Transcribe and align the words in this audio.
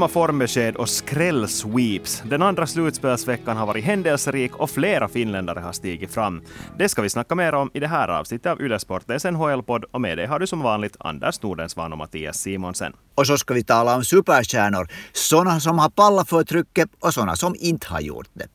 Grymma 0.00 0.08
formbesked 0.08 0.76
och 0.76 0.88
skrällsweeps. 0.88 2.22
Den 2.26 2.42
andra 2.42 2.66
slutspelsveckan 2.66 3.56
har 3.56 3.66
varit 3.66 3.84
händelserik 3.84 4.56
och 4.56 4.70
flera 4.70 5.08
finländare 5.08 5.60
har 5.60 5.72
stigit 5.72 6.14
fram. 6.14 6.42
Det 6.78 6.88
ska 6.88 7.02
vi 7.02 7.10
snacka 7.10 7.34
mer 7.34 7.54
om 7.54 7.70
i 7.74 7.80
det 7.80 7.86
här 7.86 8.08
avsnittet 8.08 8.52
av 8.52 8.60
Ylesportens 8.60 9.24
NHL-podd 9.24 9.84
och 9.90 10.00
med 10.00 10.18
dig 10.18 10.26
har 10.26 10.38
du 10.38 10.46
som 10.46 10.60
vanligt 10.60 10.96
Anders 11.00 11.42
Nordensvan 11.42 11.92
och 11.92 11.98
Mattias 11.98 12.36
Simonsen. 12.36 12.92
Och 13.14 13.26
så 13.26 13.38
ska 13.38 13.54
vi 13.54 13.64
tala 13.64 13.96
om 13.96 14.04
superstjärnor, 14.04 14.88
sådana 15.12 15.60
som 15.60 15.78
har 15.78 15.90
pallat 15.90 16.28
för 16.28 16.44
trycket 16.44 16.88
och 17.00 17.14
sådana 17.14 17.36
som 17.36 17.54
inte 17.58 17.86
har 17.86 18.00
gjort 18.00 18.28
det. 18.32 18.48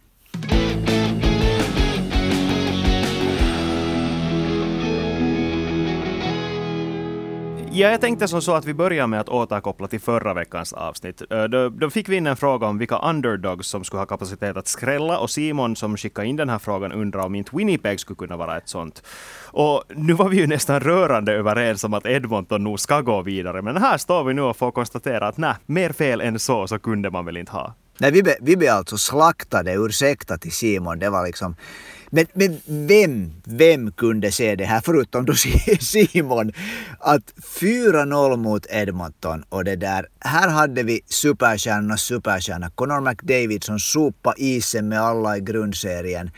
Ja, 7.77 7.91
jag 7.91 8.01
tänkte 8.01 8.27
som 8.27 8.41
så 8.41 8.53
att 8.53 8.65
vi 8.65 8.73
börjar 8.73 9.07
med 9.07 9.19
att 9.19 9.29
återkoppla 9.29 9.87
till 9.87 9.99
förra 9.99 10.33
veckans 10.33 10.73
avsnitt. 10.73 11.21
Då, 11.49 11.69
då 11.69 11.89
fick 11.89 12.09
vi 12.09 12.15
in 12.15 12.27
en 12.27 12.37
fråga 12.37 12.67
om 12.67 12.77
vilka 12.77 12.97
underdogs 12.97 13.67
som 13.67 13.83
skulle 13.83 13.99
ha 13.99 14.05
kapacitet 14.05 14.57
att 14.57 14.67
skrälla 14.67 15.19
och 15.19 15.29
Simon 15.29 15.75
som 15.75 15.97
skickade 15.97 16.27
in 16.27 16.35
den 16.35 16.49
här 16.49 16.59
frågan 16.59 16.91
undrar 16.91 17.25
om 17.25 17.35
inte 17.35 17.55
Winnipeg 17.55 17.99
skulle 17.99 18.17
kunna 18.17 18.37
vara 18.37 18.57
ett 18.57 18.69
sånt. 18.69 19.03
Och 19.45 19.83
nu 19.89 20.13
var 20.13 20.29
vi 20.29 20.37
ju 20.37 20.47
nästan 20.47 20.79
rörande 20.79 21.33
överens 21.33 21.83
om 21.83 21.93
att 21.93 22.05
Edmonton 22.05 22.63
nog 22.63 22.79
ska 22.79 23.01
gå 23.01 23.21
vidare, 23.21 23.61
men 23.61 23.77
här 23.77 23.97
står 23.97 24.23
vi 24.23 24.33
nu 24.33 24.41
och 24.41 24.57
får 24.57 24.71
konstatera 24.71 25.27
att 25.27 25.37
nej, 25.37 25.55
mer 25.65 25.91
fel 25.91 26.21
än 26.21 26.39
så 26.39 26.67
så 26.67 26.79
kunde 26.79 27.09
man 27.09 27.25
väl 27.25 27.37
inte 27.37 27.51
ha. 27.51 27.75
Nej, 27.97 28.11
vi, 28.11 28.23
blev, 28.23 28.35
vi 28.41 28.57
be 28.57 28.73
alltså 28.73 28.97
slaktade, 28.97 29.73
ursäkta 29.73 30.37
till 30.37 30.51
Simon. 30.51 30.99
Det 30.99 31.09
var 31.09 31.25
liksom... 31.25 31.55
Men, 32.09 32.25
men 32.33 32.59
vem, 32.65 33.33
vem 33.43 33.91
kunde 33.91 34.31
se 34.31 34.55
det 34.55 34.65
här, 34.65 34.81
förutom 34.85 35.25
då 35.25 35.33
Simon? 35.79 36.51
Att 36.99 37.33
4-0 37.59 38.37
mot 38.37 38.65
Edmonton 38.69 39.43
och 39.49 39.63
det 39.63 39.75
där. 39.75 40.07
Här 40.19 40.49
hade 40.49 40.83
vi 40.83 41.01
superstjärnornas 41.05 42.01
superstjärna 42.01 42.69
Connor 42.69 43.01
McDavid 43.01 43.63
som 43.63 43.79
sopa 43.79 44.33
isen 44.37 44.87
med 44.87 45.01
alla 45.01 45.37
i 45.37 45.41
grundserien. 45.41 46.31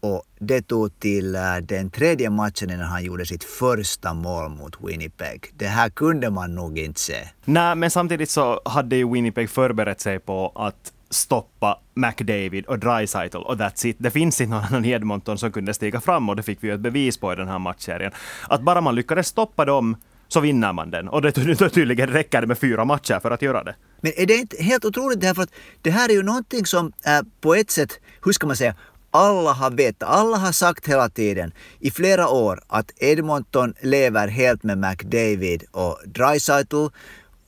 Och 0.00 0.22
det 0.38 0.62
tog 0.62 1.00
till 1.00 1.34
eh, 1.34 1.56
den 1.62 1.90
tredje 1.90 2.30
matchen 2.30 2.70
innan 2.70 2.86
han 2.86 3.04
gjorde 3.04 3.26
sitt 3.26 3.44
första 3.44 4.14
mål 4.14 4.50
mot 4.50 4.76
Winnipeg. 4.84 5.52
Det 5.56 5.66
här 5.66 5.90
kunde 5.90 6.30
man 6.30 6.54
nog 6.54 6.78
inte 6.78 7.00
se. 7.00 7.28
Nej, 7.44 7.76
men 7.76 7.90
samtidigt 7.90 8.30
så 8.30 8.60
hade 8.64 8.96
ju 8.96 9.12
Winnipeg 9.12 9.50
förberett 9.50 10.00
sig 10.00 10.18
på 10.18 10.52
att 10.54 10.92
stoppa 11.10 11.78
McDavid 11.94 12.66
och 12.66 12.78
Dreisaitl 12.78 13.36
och 13.36 13.56
that's 13.56 13.86
it. 13.86 13.96
Det 13.98 14.10
finns 14.10 14.40
inte 14.40 14.54
någon 14.54 14.64
annan 14.64 14.84
i 14.84 14.90
Edmonton 14.90 15.38
som 15.38 15.52
kunde 15.52 15.74
stiga 15.74 16.00
fram 16.00 16.28
och 16.28 16.36
det 16.36 16.42
fick 16.42 16.64
vi 16.64 16.68
ju 16.68 16.74
ett 16.74 16.80
bevis 16.80 17.16
på 17.16 17.32
i 17.32 17.36
den 17.36 17.48
här 17.48 17.58
matchserien. 17.58 18.12
Att 18.48 18.62
bara 18.62 18.80
man 18.80 18.94
lyckades 18.94 19.26
stoppa 19.26 19.64
dem 19.64 19.96
så 20.28 20.40
vinner 20.40 20.72
man 20.72 20.90
den. 20.90 21.08
Och 21.08 21.22
det 21.22 21.32
tydligen 21.70 22.08
räcker 22.08 22.40
det 22.40 22.46
med 22.46 22.58
fyra 22.58 22.84
matcher 22.84 23.20
för 23.20 23.30
att 23.30 23.42
göra 23.42 23.64
det. 23.64 23.74
Men 24.00 24.12
är 24.16 24.26
det 24.26 24.34
inte 24.34 24.62
helt 24.62 24.84
otroligt 24.84 25.20
det 25.20 25.26
här? 25.26 25.34
För 25.34 25.42
att 25.42 25.54
det 25.82 25.90
här 25.90 26.08
är 26.08 26.12
ju 26.12 26.22
någonting 26.22 26.66
som 26.66 26.92
är 27.02 27.24
på 27.40 27.54
ett 27.54 27.70
sätt, 27.70 28.00
hur 28.24 28.32
ska 28.32 28.46
man 28.46 28.56
säga, 28.56 28.74
alla 29.10 29.52
har 29.52 29.70
vetat, 29.70 30.08
alla 30.08 30.36
har 30.36 30.52
sagt 30.52 30.88
hela 30.88 31.08
tiden 31.08 31.52
i 31.80 31.90
flera 31.90 32.28
år 32.28 32.60
att 32.66 32.90
Edmonton 32.96 33.74
lever 33.80 34.28
helt 34.28 34.62
med 34.62 34.78
McDavid 34.78 35.64
och 35.70 35.98
Dreisaitl 36.06 36.86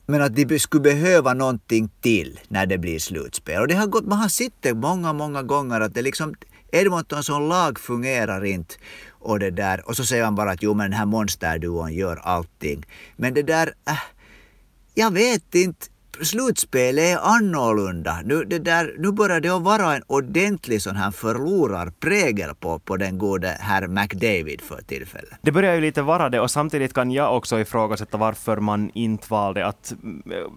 men 0.07 0.23
att 0.23 0.37
de 0.37 0.59
skulle 0.59 0.81
behöva 0.81 1.35
någonting 1.35 1.91
till 2.01 2.41
när 2.49 2.67
det 2.67 2.79
blir 2.79 2.99
slutspel. 2.99 3.61
Och 3.61 3.69
det 3.69 3.75
har 3.75 3.87
gått, 3.87 4.07
man 4.07 4.19
har 4.19 4.29
sett 4.29 4.53
det 4.61 4.75
många, 4.75 5.13
många 5.13 5.43
gånger 5.43 5.81
att 5.81 5.95
det 5.95 6.03
liksom 6.03 6.35
Edmonton 6.73 7.23
som 7.23 7.49
lag 7.49 7.79
fungerar 7.79 8.45
inte. 8.45 8.75
Och, 9.11 9.39
det 9.39 9.51
där, 9.51 9.89
och 9.89 9.97
så 9.97 10.05
säger 10.05 10.25
man 10.25 10.35
bara 10.35 10.51
att 10.51 10.63
jo 10.63 10.75
men 10.75 10.91
den 10.91 10.99
här 10.99 11.07
monsterduon 11.07 11.95
gör 11.95 12.17
allting. 12.17 12.85
Men 13.17 13.35
det 13.35 13.43
där, 13.43 13.75
äh, 13.89 13.99
jag 14.95 15.11
vet 15.11 15.55
inte 15.55 15.87
slutspelet 16.23 17.05
är 17.05 17.19
annorlunda. 17.37 18.19
Nu, 18.25 18.45
det 18.45 18.59
där, 18.59 18.95
nu 18.99 19.13
börjar 19.13 19.41
det 19.41 19.49
att 19.49 19.63
vara 19.63 19.97
en 19.97 20.03
ordentlig 20.07 20.83
sån 20.83 20.97
här 20.97 21.11
förlorarprägel 21.11 22.55
på, 22.55 22.79
på 22.79 22.97
den 22.97 23.19
gode 23.19 23.57
herr 23.61 23.87
McDavid 23.87 24.61
för 24.61 24.83
tillfället. 24.83 25.31
Det 25.43 25.53
börjar 25.53 25.75
ju 25.75 25.81
lite 25.81 26.03
vara 26.03 26.29
det 26.29 26.41
och 26.41 26.51
samtidigt 26.51 26.95
kan 26.95 27.11
jag 27.11 27.37
också 27.37 27.61
ifrågasätta 27.61 28.17
varför 28.17 28.57
man 28.57 28.91
inte 28.95 29.27
valde 29.31 29.67
att, 29.67 29.95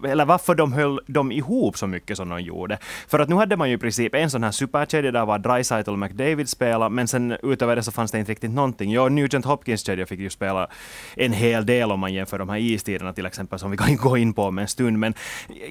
eller 0.06 0.24
varför 0.24 0.54
de 0.54 0.72
höll 0.72 1.00
dem 1.06 1.32
ihop 1.32 1.78
så 1.78 1.86
mycket 1.86 2.16
som 2.16 2.28
de 2.28 2.40
gjorde. 2.40 2.78
För 3.08 3.18
att 3.18 3.28
nu 3.28 3.34
hade 3.34 3.56
man 3.56 3.68
ju 3.68 3.74
i 3.74 3.78
princip 3.78 4.14
en 4.14 4.30
sån 4.30 4.44
här 4.44 4.50
superkedja 4.50 5.12
där 5.12 5.26
var 5.26 5.38
Dreisaitl 5.38 5.90
och 5.90 5.98
McDavid 5.98 6.48
spela, 6.48 6.88
men 6.88 7.08
sen 7.08 7.36
utöver 7.42 7.76
det 7.76 7.82
så 7.82 7.92
fanns 7.92 8.10
det 8.10 8.18
inte 8.18 8.32
riktigt 8.32 8.50
någonting. 8.50 8.92
Ja, 8.92 9.08
Nugent 9.08 9.44
Hopkins 9.44 9.86
kedja 9.86 10.06
fick 10.06 10.20
ju 10.20 10.30
spela 10.30 10.68
en 11.16 11.32
hel 11.32 11.66
del 11.66 11.92
om 11.92 12.00
man 12.00 12.14
jämför 12.14 12.38
de 12.38 12.48
här 12.48 12.58
istiderna 12.58 13.12
till 13.12 13.26
exempel, 13.26 13.58
som 13.58 13.70
vi 13.70 13.76
kan 13.76 13.96
gå 14.06 14.16
in 14.16 14.32
på 14.32 14.42
om 14.42 14.58
en 14.58 14.68
stund, 14.68 14.98
men 14.98 15.14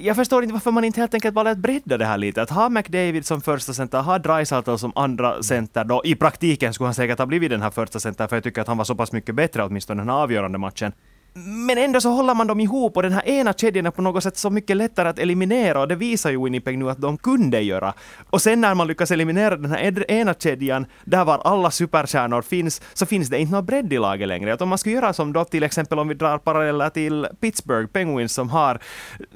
jag 0.00 0.16
förstår 0.16 0.42
inte 0.42 0.52
varför 0.52 0.70
man 0.70 0.84
inte 0.84 1.00
helt 1.00 1.14
enkelt 1.14 1.34
bara 1.34 1.42
lät 1.42 1.58
bredda 1.58 1.98
det 1.98 2.04
här 2.04 2.18
lite. 2.18 2.42
Att 2.42 2.50
ha 2.50 2.68
McDavid 2.68 3.26
som 3.26 3.40
första 3.40 3.72
center, 3.72 3.98
ha 4.02 4.18
Dreisaitl 4.18 4.76
som 4.76 4.92
andra 4.94 5.42
center, 5.42 5.84
då 5.84 6.02
i 6.04 6.14
praktiken 6.14 6.74
skulle 6.74 6.86
han 6.86 6.94
säkert 6.94 7.18
ha 7.18 7.26
blivit 7.26 7.50
den 7.50 7.62
här 7.62 7.70
första 7.70 8.00
center, 8.00 8.26
för 8.26 8.36
jag 8.36 8.44
tycker 8.44 8.60
att 8.60 8.68
han 8.68 8.76
var 8.76 8.84
så 8.84 8.94
pass 8.94 9.12
mycket 9.12 9.34
bättre 9.34 9.64
åtminstone 9.64 10.00
den 10.00 10.08
här 10.08 10.16
avgörande 10.16 10.58
matchen. 10.58 10.92
Men 11.38 11.78
ändå 11.78 12.00
så 12.00 12.10
håller 12.10 12.34
man 12.34 12.46
dem 12.46 12.60
ihop 12.60 12.96
och 12.96 13.02
den 13.02 13.12
här 13.12 13.28
ena 13.28 13.52
kedjan 13.52 13.86
är 13.86 13.90
på 13.90 14.02
något 14.02 14.22
sätt 14.22 14.36
så 14.36 14.50
mycket 14.50 14.76
lättare 14.76 15.08
att 15.08 15.18
eliminera 15.18 15.80
och 15.80 15.88
det 15.88 15.94
visar 15.94 16.30
ju 16.30 16.44
Winnipeg 16.44 16.78
nu 16.78 16.90
att 16.90 17.00
de 17.00 17.18
kunde 17.18 17.60
göra. 17.60 17.94
Och 18.30 18.42
sen 18.42 18.60
när 18.60 18.74
man 18.74 18.86
lyckas 18.86 19.10
eliminera 19.10 19.56
den 19.56 19.70
här 19.70 20.10
ena 20.10 20.34
kedjan, 20.34 20.86
där 21.04 21.24
var 21.24 21.38
alla 21.38 21.70
superstjärnor 21.70 22.42
finns, 22.42 22.82
så 22.94 23.06
finns 23.06 23.28
det 23.28 23.38
inte 23.38 23.52
någon 23.52 23.66
bredd 23.66 23.92
i 23.92 23.98
laget 23.98 24.28
längre. 24.28 24.52
Att 24.52 24.62
om 24.62 24.68
man 24.68 24.78
skulle 24.78 24.94
göra 24.94 25.12
som 25.12 25.32
då 25.32 25.44
till 25.44 25.62
exempel 25.62 25.98
om 25.98 26.08
vi 26.08 26.14
drar 26.14 26.38
paralleller 26.38 26.90
till 26.90 27.26
Pittsburgh 27.40 27.88
Penguins 27.92 28.32
som 28.32 28.50
har 28.50 28.78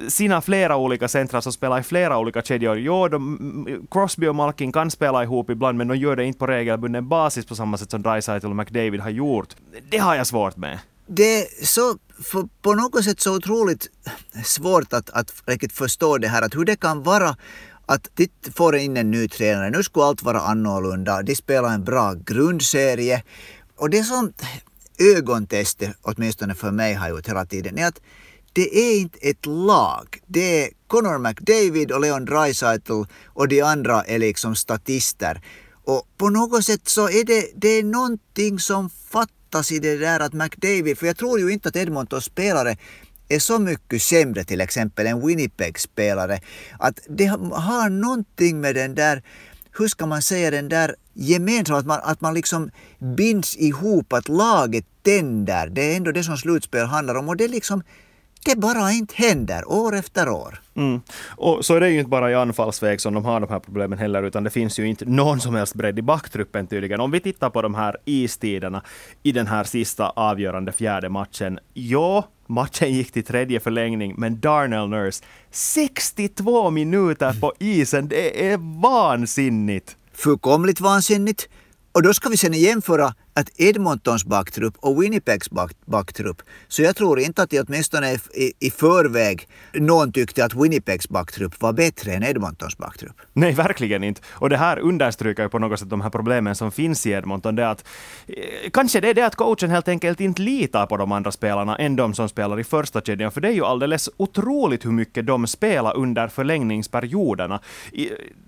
sina 0.08 0.40
flera 0.40 0.76
olika 0.76 1.08
centra 1.08 1.40
som 1.40 1.52
spelar 1.52 1.80
i 1.80 1.82
flera 1.82 2.18
olika 2.18 2.42
kedjor. 2.42 2.78
Jo, 2.78 3.08
de, 3.08 3.86
Crosby 3.90 4.26
och 4.26 4.34
Malkin 4.34 4.72
kan 4.72 4.90
spela 4.90 5.22
ihop 5.22 5.50
ibland, 5.50 5.78
men 5.78 5.88
de 5.88 5.96
gör 5.96 6.16
det 6.16 6.24
inte 6.24 6.38
på 6.38 6.46
regelbunden 6.46 7.08
basis 7.08 7.46
på 7.46 7.54
samma 7.54 7.76
sätt 7.76 7.90
som 7.90 8.02
Dreisaitl 8.02 8.46
och 8.46 8.56
McDavid 8.56 9.00
har 9.00 9.10
gjort. 9.10 9.48
Det 9.90 9.98
har 9.98 10.14
jag 10.14 10.26
svårt 10.26 10.56
med 10.56 10.78
det 11.12 11.40
är 11.40 11.66
så 11.66 11.98
på 12.62 12.74
något 12.74 13.04
sätt 13.04 13.20
så 13.20 13.36
otroligt 13.36 13.90
svårt 14.44 14.92
att, 14.92 15.10
att 15.10 15.32
riktigt 15.46 15.72
förstå 15.72 16.18
det 16.18 16.28
här, 16.28 16.42
att 16.42 16.54
hur 16.54 16.64
det 16.64 16.76
kan 16.76 17.02
vara 17.02 17.36
att 17.86 18.08
de 18.14 18.28
får 18.54 18.76
in 18.76 18.96
en 18.96 19.10
ny 19.10 19.28
tränare, 19.28 19.70
nu 19.70 19.82
skulle 19.82 20.04
allt 20.04 20.22
vara 20.22 20.40
annorlunda, 20.40 21.22
de 21.22 21.36
spelar 21.36 21.74
en 21.74 21.84
bra 21.84 22.14
grundserie 22.14 23.22
och 23.76 23.90
det 23.90 24.04
som 24.04 24.32
ögontestet, 24.98 25.96
åtminstone 26.02 26.54
för 26.54 26.70
mig, 26.70 26.94
har 26.94 27.08
gjort 27.08 27.28
hela 27.28 27.46
tiden 27.46 27.78
är 27.78 27.86
att 27.86 28.00
det 28.52 28.78
är 28.78 29.00
inte 29.00 29.18
ett 29.18 29.46
lag. 29.46 30.18
Det 30.26 30.64
är 30.64 30.70
Connor 30.86 31.18
McDavid 31.18 31.92
och 31.92 32.00
Leon 32.00 32.24
Draisaitl 32.24 33.02
och 33.26 33.48
de 33.48 33.62
andra 33.62 34.04
är 34.04 34.18
liksom 34.18 34.56
statister. 34.56 35.42
Och 35.84 36.08
på 36.16 36.30
något 36.30 36.64
sätt 36.64 36.88
så 36.88 37.08
är 37.08 37.24
det, 37.24 37.50
det 37.56 37.68
är 37.68 37.82
någonting 37.82 38.58
som 38.58 38.90
fattas 38.90 39.39
fattas 39.50 39.72
i 39.72 39.78
det 39.78 39.96
där 39.96 40.20
att 40.20 40.32
McDavid, 40.32 40.98
för 40.98 41.06
jag 41.06 41.16
tror 41.16 41.40
ju 41.40 41.52
inte 41.52 41.68
att 41.68 41.76
Edmontons 41.76 42.24
spelare 42.24 42.76
är 43.28 43.38
så 43.38 43.58
mycket 43.58 44.02
sämre 44.02 44.44
till 44.44 44.60
exempel 44.60 45.06
än 45.06 45.26
Winnipegs 45.26 45.82
spelare. 45.82 46.40
Att 46.78 47.00
det 47.08 47.26
har 47.52 47.90
någonting 47.90 48.60
med 48.60 48.74
den 48.74 48.94
där, 48.94 49.22
hur 49.78 49.88
ska 49.88 50.06
man 50.06 50.22
säga, 50.22 50.50
den 50.50 50.68
där 50.68 50.94
gemensamma, 51.14 51.78
att 51.78 51.86
man, 51.86 52.00
att 52.02 52.20
man 52.20 52.34
liksom 52.34 52.70
binds 53.16 53.56
ihop, 53.56 54.12
att 54.12 54.28
laget 54.28 54.84
tänder. 55.02 55.68
Det 55.68 55.92
är 55.92 55.96
ändå 55.96 56.12
det 56.12 56.24
som 56.24 56.36
slutspel 56.36 56.86
handlar 56.86 57.14
om 57.14 57.28
och 57.28 57.36
det 57.36 57.48
liksom 57.48 57.82
det 58.44 58.56
bara 58.56 58.92
inte 58.92 59.14
händer 59.16 59.68
år 59.68 59.96
efter 59.96 60.28
år. 60.28 60.60
Mm. 60.74 61.00
Och 61.36 61.64
så 61.64 61.74
är 61.74 61.80
det 61.80 61.90
ju 61.90 61.98
inte 61.98 62.10
bara 62.10 62.30
i 62.30 62.34
anfallsväg 62.34 63.00
som 63.00 63.14
de 63.14 63.24
har 63.24 63.40
de 63.40 63.48
här 63.50 63.58
problemen 63.58 63.98
heller, 63.98 64.22
utan 64.22 64.44
det 64.44 64.50
finns 64.50 64.78
ju 64.78 64.86
inte 64.86 65.04
någon 65.04 65.40
som 65.40 65.54
helst 65.54 65.74
bredd 65.74 65.98
i 65.98 66.02
backtruppen 66.02 66.66
tydligen. 66.66 67.00
Om 67.00 67.10
vi 67.10 67.20
tittar 67.20 67.50
på 67.50 67.62
de 67.62 67.74
här 67.74 67.96
istiderna 68.04 68.82
i 69.22 69.32
den 69.32 69.46
här 69.46 69.64
sista 69.64 70.08
avgörande 70.08 70.72
fjärde 70.72 71.08
matchen. 71.08 71.58
Ja, 71.74 72.28
matchen 72.46 72.92
gick 72.92 73.12
till 73.12 73.24
tredje 73.24 73.60
förlängning, 73.60 74.14
men 74.18 74.40
Darnell 74.40 74.88
Nurse, 74.88 75.24
62 75.50 76.70
minuter 76.70 77.40
på 77.40 77.52
isen, 77.58 78.08
det 78.08 78.52
är 78.52 78.80
vansinnigt! 78.82 79.96
Fullkomligt 80.12 80.80
vansinnigt. 80.80 81.48
Och 81.92 82.02
då 82.02 82.14
ska 82.14 82.28
vi 82.28 82.36
sen 82.36 82.52
jämföra 82.52 83.14
att 83.34 83.60
Edmontons 83.60 84.24
backtrupp 84.24 84.74
och 84.78 85.02
Winnipegs 85.02 85.48
backtrupp, 85.86 86.42
så 86.68 86.82
jag 86.82 86.96
tror 86.96 87.20
inte 87.20 87.42
att 87.42 87.50
det 87.50 87.60
åtminstone 87.60 88.12
i, 88.14 88.52
i 88.58 88.70
förväg 88.70 89.48
någon 89.74 90.12
tyckte 90.12 90.44
att 90.44 90.54
Winnipegs 90.54 91.08
backtrupp 91.08 91.60
var 91.62 91.72
bättre 91.72 92.12
än 92.12 92.22
Edmontons 92.22 92.78
backtrupp. 92.78 93.16
Nej, 93.32 93.52
verkligen 93.52 94.04
inte. 94.04 94.20
Och 94.28 94.50
det 94.50 94.56
här 94.56 94.78
understryker 94.78 95.42
ju 95.42 95.48
på 95.48 95.58
något 95.58 95.80
sätt 95.80 95.90
de 95.90 96.00
här 96.00 96.10
problemen 96.10 96.54
som 96.54 96.72
finns 96.72 97.06
i 97.06 97.10
Edmonton. 97.10 97.56
Det 97.56 97.70
att, 97.70 97.84
eh, 98.26 98.70
kanske 98.72 99.00
det 99.00 99.08
är 99.08 99.14
det 99.14 99.26
att 99.26 99.36
coachen 99.36 99.70
helt 99.70 99.88
enkelt 99.88 100.20
inte 100.20 100.42
litar 100.42 100.86
på 100.86 100.96
de 100.96 101.12
andra 101.12 101.32
spelarna 101.32 101.76
än 101.76 101.96
de 101.96 102.14
som 102.14 102.28
spelar 102.28 102.60
i 102.60 102.64
första 102.64 103.00
kedjan, 103.00 103.32
för 103.32 103.40
det 103.40 103.48
är 103.48 103.52
ju 103.52 103.64
alldeles 103.64 104.10
otroligt 104.16 104.84
hur 104.84 104.92
mycket 104.92 105.26
de 105.26 105.46
spelar 105.46 105.96
under 105.96 106.28
förlängningsperioderna. 106.28 107.60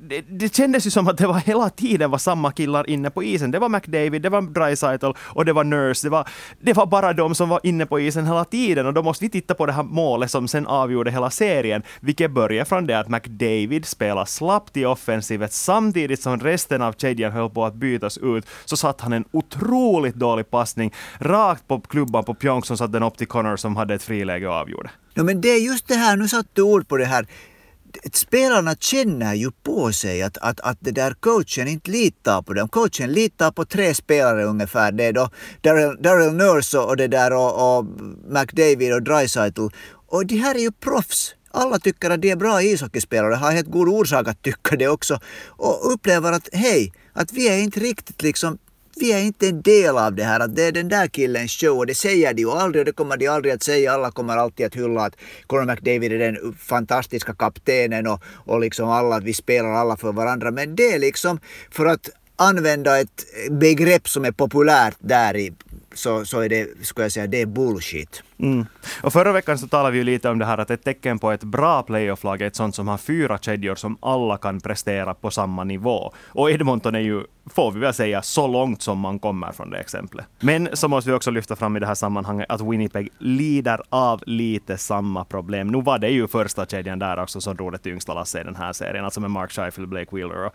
Det, 0.01 0.21
det 0.29 0.55
kändes 0.55 0.87
ju 0.87 0.91
som 0.91 1.09
att 1.09 1.19
det 1.19 1.27
var 1.27 1.39
hela 1.39 1.71
tiden 1.71 2.11
var 2.11 2.19
samma 2.19 2.53
killar 2.53 2.91
inne 2.91 3.11
på 3.11 3.23
isen. 3.23 3.51
Det 3.51 3.59
var 3.59 3.69
McDavid, 3.69 4.23
det 4.23 4.29
var 4.29 4.43
Dreisaitl 4.43 4.82
recital 4.83 5.17
och 5.19 5.45
det 5.45 5.53
var 5.53 5.65
Nurse. 5.65 6.07
Det 6.07 6.11
var, 6.11 6.29
det 6.61 6.73
var 6.73 6.87
bara 6.87 7.13
de 7.13 7.35
som 7.35 7.49
var 7.49 7.61
inne 7.63 7.87
på 7.87 8.01
isen 8.01 8.27
hela 8.27 8.45
tiden 8.45 8.87
och 8.87 8.95
då 8.95 9.03
måste 9.03 9.25
vi 9.25 9.29
titta 9.29 9.55
på 9.55 9.67
det 9.67 9.73
här 9.73 9.83
målet 9.83 10.31
som 10.31 10.49
sen 10.49 10.67
avgjorde 10.67 11.11
hela 11.11 11.31
serien, 11.31 11.83
vilket 12.01 12.31
började 12.31 12.69
från 12.69 12.87
det 12.87 12.99
att 12.99 13.09
McDavid 13.09 13.87
spelade 13.87 14.27
slappt 14.27 14.77
i 14.77 14.85
offensivet 14.85 15.53
samtidigt 15.53 16.23
som 16.23 16.41
resten 16.41 16.83
av 16.83 16.93
kedjan 16.93 17.33
höll 17.33 17.51
på 17.51 17.65
att 17.65 17.75
bytas 17.75 18.19
ut, 18.19 18.47
så 18.65 18.77
satt 18.77 19.01
han 19.01 19.13
en 19.13 19.25
otroligt 19.31 20.15
dålig 20.15 20.51
passning 20.51 20.95
rakt 21.19 21.69
på 21.69 21.81
klubban 21.81 22.25
på 22.25 22.35
Pjonk 22.35 22.67
som 22.67 22.77
satte 22.77 22.93
den 22.93 23.03
upp 23.03 23.19
till 23.19 23.27
Connor 23.27 23.57
som 23.57 23.77
hade 23.77 23.95
ett 23.95 24.03
friläge 24.03 24.49
och 24.49 24.55
avgjorde. 24.55 24.91
Ja 25.15 25.23
men 25.23 25.41
det 25.41 25.49
är 25.49 25.61
just 25.61 25.89
det 25.89 25.95
här, 25.95 26.17
nu 26.17 26.29
satte 26.29 26.49
du 26.53 26.63
ord 26.63 26.89
på 26.89 26.97
det 26.97 27.05
här 27.05 27.27
spelarna 28.13 28.75
känner 28.75 29.35
ju 29.35 29.51
på 29.51 29.93
sig 29.93 30.23
att, 30.23 30.39
att, 30.39 30.61
att 30.61 30.79
det 30.81 30.91
där 30.91 31.15
coachen 31.21 31.69
inte 31.69 31.91
litar 31.91 32.43
på 32.43 32.53
dem. 32.53 32.69
Coachen 32.69 33.13
litar 33.13 33.51
på 33.51 33.65
tre 33.65 33.95
spelare 33.95 34.45
ungefär. 34.45 34.93
Det 34.93 35.05
är 35.05 35.13
då 35.13 35.31
Daryl, 35.61 35.97
Daryl 36.03 36.33
Nurse 36.33 36.79
och 36.79 36.97
det 36.97 37.09
där 37.09 37.33
och, 37.33 37.79
och 37.79 37.85
McDavid 38.29 38.93
och 38.95 39.03
Dreisaitl. 39.03 39.67
Och 40.09 40.27
de 40.27 40.37
här 40.37 40.55
är 40.55 40.59
ju 40.59 40.73
proffs. 40.73 41.35
Alla 41.51 41.79
tycker 41.79 42.11
att 42.11 42.23
de 42.23 42.31
är 42.31 42.37
bra 42.37 42.63
ishockeyspelare, 42.63 43.35
har 43.35 43.53
helt 43.53 43.71
god 43.71 43.89
orsak 43.89 44.29
att 44.29 44.43
tycka 44.43 44.77
det 44.77 44.89
också. 44.89 45.21
Och 45.47 45.93
upplever 45.93 46.33
att 46.33 46.49
hej, 46.53 46.93
att 47.13 47.33
vi 47.33 47.49
är 47.49 47.59
inte 47.59 47.81
riktigt 47.81 48.23
liksom 48.23 48.59
vi 48.97 49.13
är 49.13 49.19
inte 49.19 49.49
en 49.49 49.63
del 49.63 49.99
av 49.99 50.15
det 50.15 50.25
här, 50.25 50.41
att 50.41 50.57
det 50.57 50.63
är 50.63 50.73
den 50.73 50.89
där 50.89 51.07
killens 51.07 51.53
show 51.53 51.79
och 51.79 51.87
det 51.87 51.95
säger 51.95 52.35
de 52.35 52.43
ju 52.43 52.51
aldrig 52.51 52.81
och 52.81 52.85
det 52.85 52.93
kommer 52.93 53.17
de 53.17 53.29
aldrig 53.29 53.55
att 53.55 53.63
säga. 53.63 53.93
Alla 53.93 54.11
kommer 54.11 54.37
alltid 54.37 54.67
att 54.67 54.77
hylla 54.77 55.05
att 55.05 55.17
Conor 55.47 55.65
McDavid 55.65 56.13
är 56.13 56.19
den 56.19 56.55
fantastiska 56.59 57.35
kaptenen 57.35 58.07
och, 58.07 58.23
och 58.25 58.61
liksom 58.61 58.89
alla, 58.89 59.17
att 59.17 59.25
vi 59.25 59.35
spelar 59.35 59.71
alla 59.71 59.97
för 59.97 60.13
varandra. 60.13 60.51
Men 60.51 60.77
det 60.77 60.93
är 60.93 60.99
liksom 60.99 61.41
för 61.71 61.87
att 61.87 62.11
använda 62.37 63.01
ett 63.01 63.25
begrepp 63.51 64.09
som 64.09 64.25
är 64.25 64.33
populärt 64.33 64.97
där 64.99 65.37
i, 65.37 65.53
så, 65.95 66.25
så 66.25 66.41
är 66.41 66.49
det, 66.49 66.69
skulle 66.83 67.05
jag 67.05 67.13
säga, 67.13 67.27
det 67.27 67.41
är 67.41 67.47
bullshit. 67.47 68.23
Mm. 68.43 68.67
Och 69.03 69.13
förra 69.13 69.33
veckan 69.33 69.59
så 69.59 69.69
talade 69.69 69.91
vi 69.91 69.99
ju 69.99 70.05
lite 70.05 70.29
om 70.29 70.39
det 70.39 70.45
här 70.45 70.59
att 70.59 70.71
ett 70.71 70.85
tecken 70.85 71.19
på 71.19 71.31
ett 71.31 71.45
bra 71.45 71.83
playofflag 71.83 72.43
är 72.43 72.47
ett 72.47 72.57
sånt 72.57 72.75
som 72.75 72.89
har 72.89 72.99
fyra 72.99 73.39
kedjor 73.39 73.75
som 73.75 73.97
alla 74.01 74.39
kan 74.39 74.61
prestera 74.61 75.15
på 75.15 75.31
samma 75.31 75.65
nivå. 75.65 76.13
Och 76.27 76.51
Edmonton 76.51 76.95
är 76.95 77.01
ju, 77.01 77.23
får 77.55 77.73
vi 77.73 77.81
väl 77.81 77.95
säga, 77.95 78.23
så 78.23 78.47
långt 78.47 78.83
som 78.83 78.99
man 78.99 79.19
kommer 79.19 79.53
från 79.53 79.71
det 79.71 79.79
exemplet. 79.79 80.27
Men 80.41 80.69
så 80.73 80.89
måste 80.89 81.11
vi 81.11 81.17
också 81.17 81.31
lyfta 81.31 81.57
fram 81.57 81.77
i 81.77 81.81
det 81.81 81.87
här 81.87 81.95
sammanhanget 81.95 82.47
att 82.49 82.61
Winnipeg 82.61 83.09
lider 83.19 83.81
av 83.89 84.23
lite 84.27 84.79
samma 84.79 85.25
problem. 85.25 85.69
Nu 85.69 85.83
var 85.83 85.99
det 85.99 86.09
ju 86.09 86.29
första 86.29 86.67
kedjan 86.67 86.99
där 86.99 87.23
också 87.23 87.41
som 87.41 87.57
drog 87.57 87.73
det 87.73 87.79
tyngsta 87.79 88.15
lasset 88.15 88.41
i 88.41 88.45
den 88.45 88.57
här 88.57 88.73
serien, 88.73 89.05
alltså 89.05 89.21
med 89.21 89.31
Mark 89.31 89.53
Scheifel, 89.53 89.87
Blake 89.87 90.17
Wheeler 90.17 90.47
och 90.47 90.55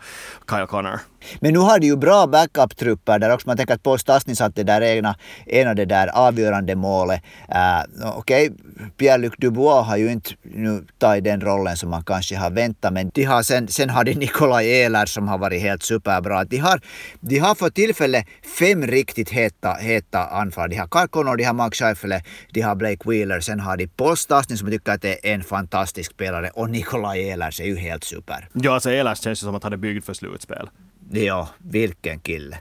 Kyle 0.50 0.66
Connor. 0.66 1.00
Men 1.40 1.52
nu 1.52 1.58
har 1.58 1.78
de 1.78 1.86
ju 1.86 1.96
bra 1.96 2.26
backup-trupper 2.26 3.18
där 3.18 3.34
också. 3.34 3.48
Man 3.48 3.56
tänker 3.56 3.74
att 3.74 3.82
Paul 3.82 3.98
Stastny 3.98 4.34
satte 4.34 4.62
där 4.62 4.80
egna, 4.80 5.16
ena 5.46 5.74
det 5.74 5.84
där 5.84 6.08
avgörande 6.08 6.76
målet. 6.76 7.22
Uh, 7.48 7.77
Okej, 8.04 8.50
okay, 8.50 8.86
Pierre-Luc 8.96 9.32
Dubois 9.38 9.86
har 9.86 9.96
ju 9.96 10.12
inte 10.12 10.30
nu 10.42 10.84
tagit 10.98 11.24
den 11.24 11.40
rollen 11.40 11.76
som 11.76 11.90
man 11.90 12.04
kanske 12.04 12.36
har 12.36 12.50
väntat, 12.50 12.92
men 12.92 13.10
de 13.14 13.24
har 13.24 13.42
sen, 13.42 13.68
sen 13.68 13.90
har 13.90 14.04
de 14.04 14.14
Nikolaj 14.14 14.82
Ehlers 14.82 15.14
som 15.14 15.28
har 15.28 15.38
varit 15.38 15.62
helt 15.62 15.82
superbra. 15.82 16.44
De 16.44 16.58
har, 16.58 16.80
de 17.20 17.38
har 17.38 17.54
för 17.54 17.70
tillfället 17.70 18.26
fem 18.58 18.86
riktigt 18.86 19.30
heta, 19.30 19.74
heta 19.74 20.26
anfall. 20.26 20.70
De 20.70 20.76
har 20.76 20.86
Carl 20.86 21.08
Connor, 21.08 21.36
de 21.36 21.44
har 21.44 21.54
Mark 21.54 21.74
Scheifele, 21.74 22.22
de 22.52 22.60
har 22.60 22.74
Blake 22.74 23.10
Wheeler, 23.10 23.40
sen 23.40 23.60
har 23.60 23.76
de 23.76 23.86
Paul 23.86 24.16
Stastny 24.16 24.56
som 24.56 24.70
tycker 24.70 24.92
att 24.92 25.02
det 25.02 25.28
är 25.30 25.34
en 25.34 25.42
fantastisk 25.42 26.12
spelare 26.12 26.50
och 26.54 26.70
Nikolaj 26.70 27.28
Ehlers 27.28 27.60
är 27.60 27.64
ju 27.64 27.76
helt 27.76 28.04
super. 28.04 28.48
Ja, 28.52 28.74
alltså 28.74 28.90
Ehlers 28.90 29.20
känns 29.20 29.42
ju 29.42 29.44
som 29.44 29.54
att 29.54 29.62
han 29.62 29.72
är 29.72 29.76
byggd 29.76 30.04
för 30.04 30.14
slutspel. 30.14 30.70
Ja, 31.10 31.48
vilken 31.58 32.20
kille. 32.20 32.58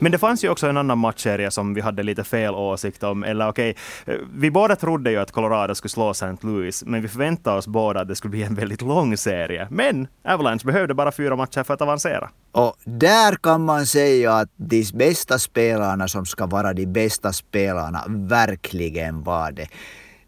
Men 0.00 0.12
det 0.12 0.18
fanns 0.18 0.44
ju 0.44 0.48
också 0.48 0.66
en 0.68 0.76
annan 0.76 0.98
matchserie 0.98 1.50
som 1.50 1.74
vi 1.74 1.80
hade 1.80 2.02
lite 2.02 2.24
fel 2.24 2.54
åsikt 2.54 3.02
om. 3.02 3.24
Eller 3.24 3.48
okej, 3.48 3.74
okay, 4.06 4.18
vi 4.34 4.50
båda 4.50 4.76
trodde 4.76 5.10
ju 5.10 5.16
att 5.16 5.32
Colorado 5.32 5.74
skulle 5.74 5.90
slå 5.90 6.10
St. 6.10 6.36
Louis, 6.40 6.84
men 6.86 7.02
vi 7.02 7.08
förväntade 7.08 7.58
oss 7.58 7.66
båda 7.66 8.00
att 8.00 8.08
det 8.08 8.16
skulle 8.16 8.30
bli 8.30 8.42
en 8.42 8.54
väldigt 8.54 8.82
lång 8.82 9.16
serie. 9.16 9.68
Men 9.70 10.08
Avalanche 10.24 10.64
behövde 10.64 10.94
bara 10.94 11.12
fyra 11.12 11.36
matcher 11.36 11.62
för 11.62 11.74
att 11.74 11.82
avancera. 11.82 12.30
Och 12.52 12.76
där 12.84 13.34
kan 13.34 13.64
man 13.64 13.86
säga 13.86 14.32
att 14.32 14.48
de 14.56 14.84
bästa 14.94 15.38
spelarna 15.38 16.08
som 16.08 16.26
ska 16.26 16.46
vara 16.46 16.72
de 16.72 16.86
bästa 16.86 17.32
spelarna 17.32 18.04
verkligen 18.08 19.22
var 19.22 19.52
det. 19.52 19.68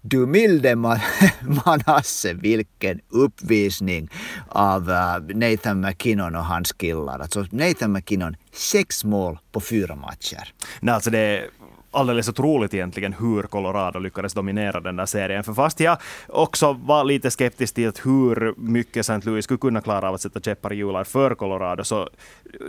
Du 0.02 0.26
milde 0.26 0.76
Manasse, 1.66 2.34
vilken 2.34 3.00
uppvisning 3.08 4.10
av 4.48 4.90
äh, 4.90 5.36
Nathan 5.36 5.80
McKinnon 5.80 6.36
och 6.36 6.44
hans 6.44 6.72
killar. 6.72 7.18
Alltså 7.18 7.46
Nathan 7.50 7.92
McKinnon, 7.92 8.36
sex 8.52 9.04
mål 9.04 9.38
på 9.52 9.60
fyra 9.60 9.96
matcher. 9.96 10.52
Nej, 10.80 10.94
alltså 10.94 11.10
det 11.10 11.44
alldeles 11.90 12.28
otroligt 12.28 12.74
egentligen 12.74 13.12
hur 13.12 13.42
Colorado 13.42 13.98
lyckades 13.98 14.34
dominera 14.34 14.80
den 14.80 14.96
där 14.96 15.06
serien. 15.06 15.44
För 15.44 15.54
fast 15.54 15.80
jag 15.80 15.98
också 16.28 16.72
var 16.72 17.04
lite 17.04 17.30
skeptisk 17.30 17.74
till 17.74 17.92
hur 18.04 18.54
mycket 18.56 19.00
St. 19.00 19.20
Louis 19.30 19.44
skulle 19.44 19.58
kunna 19.58 19.80
klara 19.80 20.08
av 20.08 20.14
att 20.14 20.20
sätta 20.20 20.40
käppar 20.40 20.72
i 20.72 20.76
hjular 20.76 21.04
för 21.04 21.34
Colorado, 21.34 21.84
så 21.84 22.08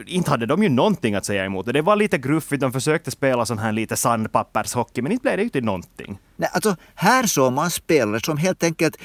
inte 0.06 0.32
hade 0.32 0.46
de 0.46 0.64
ju 0.64 0.70
någonting 0.70 1.16
att 1.16 1.26
säga 1.26 1.46
emot 1.46 1.66
det. 1.66 1.72
Det 1.72 1.82
var 1.82 1.96
lite 1.96 2.18
gruffigt, 2.18 2.62
de 2.62 2.74
försökte 2.74 3.12
spela 3.12 3.46
sån 3.46 3.60
här 3.60 3.72
lite 3.72 3.96
sandpappershockey, 3.96 5.02
men 5.02 5.12
inte 5.12 5.24
blev 5.24 5.38
det 5.38 5.44
ju 5.44 5.50
till 5.50 5.64
någonting. 5.64 6.20
Nej, 6.42 6.50
alltså 6.54 6.76
här 6.96 7.28
såg 7.28 7.54
man 7.54 7.72
spelare 7.72 8.20
som 8.20 8.38
helt 8.38 8.64
enkelt, 8.64 8.98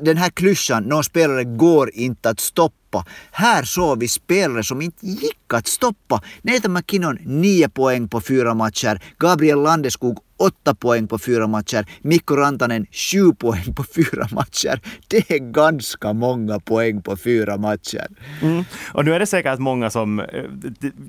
den 0.00 0.16
här 0.16 0.30
klyschan, 0.30 0.82
någon 0.82 1.04
spelare 1.04 1.44
går 1.44 1.90
inte 1.94 2.30
att 2.30 2.40
stoppa. 2.40 3.04
Här 3.30 3.62
såg 3.64 4.00
vi 4.00 4.08
spelare 4.08 4.64
som 4.64 4.82
inte 4.82 5.06
gick 5.06 5.54
att 5.54 5.66
stoppa. 5.66 6.22
Nathan 6.42 6.72
McKinnon 6.72 7.18
9 7.24 7.68
poäng 7.68 8.08
på 8.08 8.20
fyra 8.20 8.54
matcher. 8.54 9.02
Gabriel 9.18 9.62
Landeskog 9.62 10.18
8 10.36 10.74
poäng 10.74 11.08
på 11.08 11.18
fyra 11.18 11.46
matcher. 11.46 11.86
Mikko 12.02 12.36
Rantanen 12.36 12.86
7 12.90 13.32
poäng 13.32 13.74
på 13.74 13.84
fyra 13.84 14.28
matcher. 14.32 14.80
Det 15.08 15.30
är 15.30 15.38
ganska 15.38 16.12
många 16.12 16.60
poäng 16.60 17.02
på 17.02 17.16
fyra 17.16 17.56
matcher. 17.56 18.06
Mm. 18.42 18.64
Och 18.92 19.04
nu 19.04 19.14
är 19.14 19.18
det 19.18 19.26
säkert 19.26 19.58
många 19.58 19.90
som, 19.90 20.20
eh, 20.20 20.44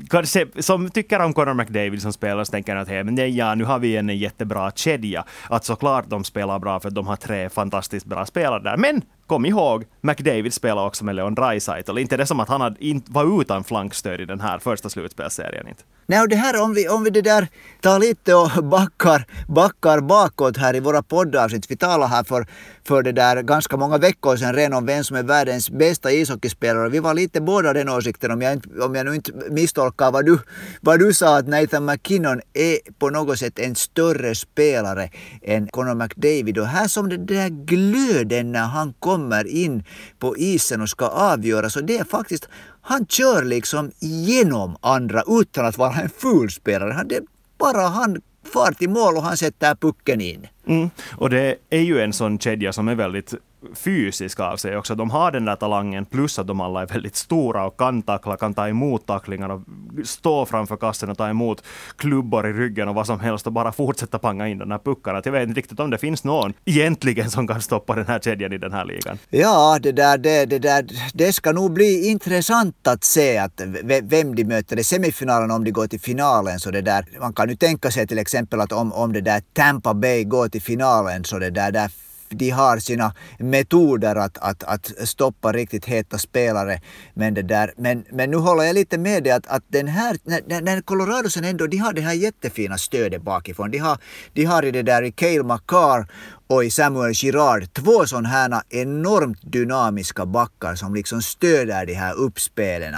kanske, 0.09 0.47
som 0.59 0.89
tycker 0.89 1.19
om 1.19 1.33
Conor 1.33 1.53
McDavid 1.53 2.01
som 2.01 2.13
spelare 2.13 2.41
och 2.41 2.47
tänker 2.47 2.75
att 2.75 2.87
hey, 2.87 3.03
men 3.03 3.15
nej, 3.15 3.37
ja, 3.37 3.55
nu 3.55 3.63
har 3.63 3.79
vi 3.79 3.97
en 3.97 4.09
jättebra 4.09 4.71
kedja. 4.71 5.25
Att 5.49 5.65
såklart 5.65 6.09
de 6.09 6.23
spelar 6.23 6.59
bra 6.59 6.79
för 6.79 6.89
de 6.89 7.07
har 7.07 7.15
tre 7.15 7.49
fantastiskt 7.49 8.05
bra 8.05 8.25
spelare 8.25 8.63
där. 8.63 8.77
Men 8.77 9.01
kom 9.27 9.45
ihåg, 9.45 9.85
McDavid 10.01 10.53
spelar 10.53 10.85
också 10.85 11.05
med 11.05 11.15
Leon 11.15 11.35
Draisaitl. 11.35 11.97
Inte 11.97 12.17
det 12.17 12.25
som 12.25 12.39
att 12.39 12.49
han 12.49 12.61
hade, 12.61 13.01
var 13.05 13.41
utan 13.41 13.63
flankstöd 13.63 14.21
i 14.21 14.25
den 14.25 14.39
här 14.39 14.59
första 14.59 14.89
slutspelsserien. 14.89 15.67
Inte. 15.67 15.83
Nej, 16.09 16.21
och 16.21 16.29
det 16.29 16.35
här 16.35 16.61
om 16.61 16.73
vi, 16.73 16.89
om 16.89 17.03
vi 17.03 17.09
det 17.09 17.21
där 17.21 17.47
tar 17.81 17.99
lite 17.99 18.35
och 18.35 18.63
backar, 18.63 19.25
backar 19.47 19.99
bakåt 19.99 20.57
här 20.57 20.75
i 20.75 20.79
våra 20.79 21.03
poddavsnitt. 21.03 21.71
Vi 21.71 21.77
talade 21.77 22.07
här 22.07 22.23
för, 22.23 22.47
för 22.87 23.03
det 23.03 23.11
där 23.11 23.41
ganska 23.41 23.77
många 23.77 23.97
veckor 23.97 24.35
sedan 24.35 24.53
redan 24.53 24.73
om 24.73 24.85
vem 24.85 25.03
som 25.03 25.17
är 25.17 25.23
världens 25.23 25.69
bästa 25.69 26.11
ishockeyspelare. 26.11 26.89
Vi 26.89 26.99
var 26.99 27.13
lite 27.13 27.41
båda 27.41 27.73
den 27.73 27.89
åsikten 27.89 28.31
om 28.31 28.41
jag, 28.41 28.63
om 28.81 28.95
jag 28.95 29.05
nu 29.05 29.15
inte 29.15 29.31
misstolkar 29.49 30.11
vad 30.11 30.25
du, 30.25 30.39
vad 30.81 30.99
du 30.99 31.13
sa 31.13 31.37
att 31.37 31.47
Nathan 31.47 31.85
McKinnon 31.85 32.41
är 32.53 32.77
på 32.99 33.09
något 33.09 33.39
sätt 33.39 33.59
en 33.59 33.75
större 33.75 34.35
spelare 34.35 35.09
än 35.41 35.67
Conor 35.67 35.95
McDavid. 35.95 36.57
Och 36.57 36.67
här 36.67 36.87
som 36.87 37.09
det 37.09 37.17
där 37.17 37.49
glöden 37.49 38.51
när 38.51 38.65
han 38.65 38.93
kommer 39.17 39.47
in 39.47 39.83
på 40.19 40.37
isen 40.37 40.81
och 40.81 40.89
ska 40.89 41.07
avgöra 41.07 41.69
så 41.69 41.81
det 41.81 41.97
är 41.97 42.03
faktiskt 42.03 42.49
han 42.81 43.05
kör 43.05 43.43
liksom 43.43 43.91
genom 43.99 44.77
andra 44.81 45.23
utan 45.27 45.65
att 45.65 45.77
vara 45.77 45.93
en 45.93 46.09
ful 46.09 46.49
spelare. 46.49 46.91
Han, 46.91 47.07
det 47.07 47.21
bara 47.57 47.87
han 47.87 48.21
far 48.53 48.71
till 48.71 48.89
mål 48.89 49.17
och 49.17 49.23
han 49.23 49.37
sätter 49.37 49.75
pucken 49.75 50.21
in. 50.21 50.47
Mm. 50.67 50.89
Och 51.11 51.29
det 51.29 51.55
är 51.69 51.81
ju 51.81 51.99
en 52.01 52.13
sån 52.13 52.39
kedja 52.39 52.73
som 52.73 52.87
är 52.87 52.95
väldigt 52.95 53.33
fysiska 53.75 54.43
av 54.43 54.57
sig 54.57 54.77
också. 54.77 54.95
De 54.95 55.09
har 55.09 55.31
den 55.31 55.45
där 55.45 55.55
talangen 55.55 56.05
plus 56.05 56.39
att 56.39 56.47
de 56.47 56.61
alla 56.61 56.81
är 56.81 56.85
väldigt 56.85 57.15
stora 57.15 57.65
och 57.65 57.79
kan 57.79 58.01
tackla, 58.01 58.37
kan 58.37 58.53
ta 58.53 58.67
emot 58.67 59.05
tacklingar 59.05 59.49
och 59.49 59.61
stå 60.03 60.45
framför 60.45 60.77
kassen 60.77 61.09
och 61.09 61.17
ta 61.17 61.29
emot 61.29 61.63
klubbor 61.95 62.47
i 62.47 62.53
ryggen 62.53 62.87
och 62.87 62.95
vad 62.95 63.07
som 63.07 63.19
helst 63.19 63.47
och 63.47 63.53
bara 63.53 63.71
fortsätta 63.71 64.19
panga 64.19 64.47
in 64.47 64.57
den 64.57 64.71
här 64.71 64.79
puckarna. 64.79 65.21
Jag 65.25 65.31
vet 65.31 65.47
inte 65.47 65.59
riktigt 65.59 65.79
om 65.79 65.89
det 65.89 65.97
finns 65.97 66.23
någon 66.23 66.53
egentligen 66.65 67.29
som 67.29 67.47
kan 67.47 67.61
stoppa 67.61 67.95
den 67.95 68.05
här 68.05 68.19
kedjan 68.19 68.53
i 68.53 68.57
den 68.57 68.73
här 68.73 68.85
ligan. 68.85 69.17
Ja, 69.29 69.79
det 69.81 69.91
där, 69.91 70.17
det, 70.17 70.45
det 70.45 70.59
där, 70.59 70.85
det 71.13 71.33
ska 71.33 71.51
nog 71.51 71.73
bli 71.73 72.07
intressant 72.07 72.87
att 72.87 73.03
se 73.03 73.37
att 73.37 73.61
vem 73.83 74.35
de 74.35 74.43
möter 74.43 74.79
i 74.79 74.83
semifinalen 74.83 75.51
om 75.51 75.63
de 75.63 75.71
går 75.71 75.87
till 75.87 75.99
finalen. 75.99 76.59
Så 76.59 76.71
det 76.71 76.81
där, 76.81 77.05
man 77.19 77.33
kan 77.33 77.49
ju 77.49 77.55
tänka 77.55 77.91
sig 77.91 78.07
till 78.07 78.19
exempel 78.19 78.61
att 78.61 78.71
om, 78.71 78.93
om 78.93 79.13
det 79.13 79.21
där 79.21 79.41
Tampa 79.53 79.93
Bay 79.93 80.23
går 80.23 80.49
till 80.49 80.61
finalen 80.61 81.23
så 81.23 81.39
det 81.39 81.49
där, 81.49 81.71
där 81.71 81.91
de 82.29 82.49
har 82.49 82.79
sina 82.79 83.13
metoder 83.39 84.15
att, 84.15 84.37
att, 84.37 84.63
att 84.63 84.91
stoppa 85.03 85.51
riktigt 85.51 85.85
heta 85.85 86.17
spelare. 86.17 86.81
Men, 87.13 87.33
det 87.33 87.41
där, 87.41 87.73
men, 87.77 88.05
men 88.11 88.31
nu 88.31 88.37
håller 88.37 88.63
jag 88.63 88.73
lite 88.73 88.97
med 88.97 89.23
dig 89.23 89.31
att, 89.31 89.47
att 89.47 89.63
den 89.67 89.87
här, 89.87 90.17
när, 90.23 90.61
när 90.61 90.81
Colorado 90.81 91.29
sen 91.29 91.43
ändå, 91.43 91.67
de 91.67 91.77
har 91.77 91.93
det 91.93 92.01
här 92.01 92.13
jättefina 92.13 92.77
stödet 92.77 93.21
bakifrån. 93.21 93.71
De 93.71 93.77
har, 93.77 93.97
de 94.33 94.45
har 94.45 94.65
i 94.65 94.71
det 94.71 94.83
där 94.83 95.03
i 95.03 95.11
Cale 95.11 95.43
McCarr 95.43 96.07
och 96.47 96.65
i 96.65 96.71
Samuel 96.71 97.13
Girard 97.13 97.73
två 97.73 98.05
sådana 98.05 98.29
här 98.29 98.61
enormt 98.69 99.51
dynamiska 99.51 100.25
backar 100.25 100.75
som 100.75 100.95
liksom 100.95 101.21
stöder 101.21 101.85
de 101.85 101.93
här 101.93 102.13
uppspelen. 102.13 102.95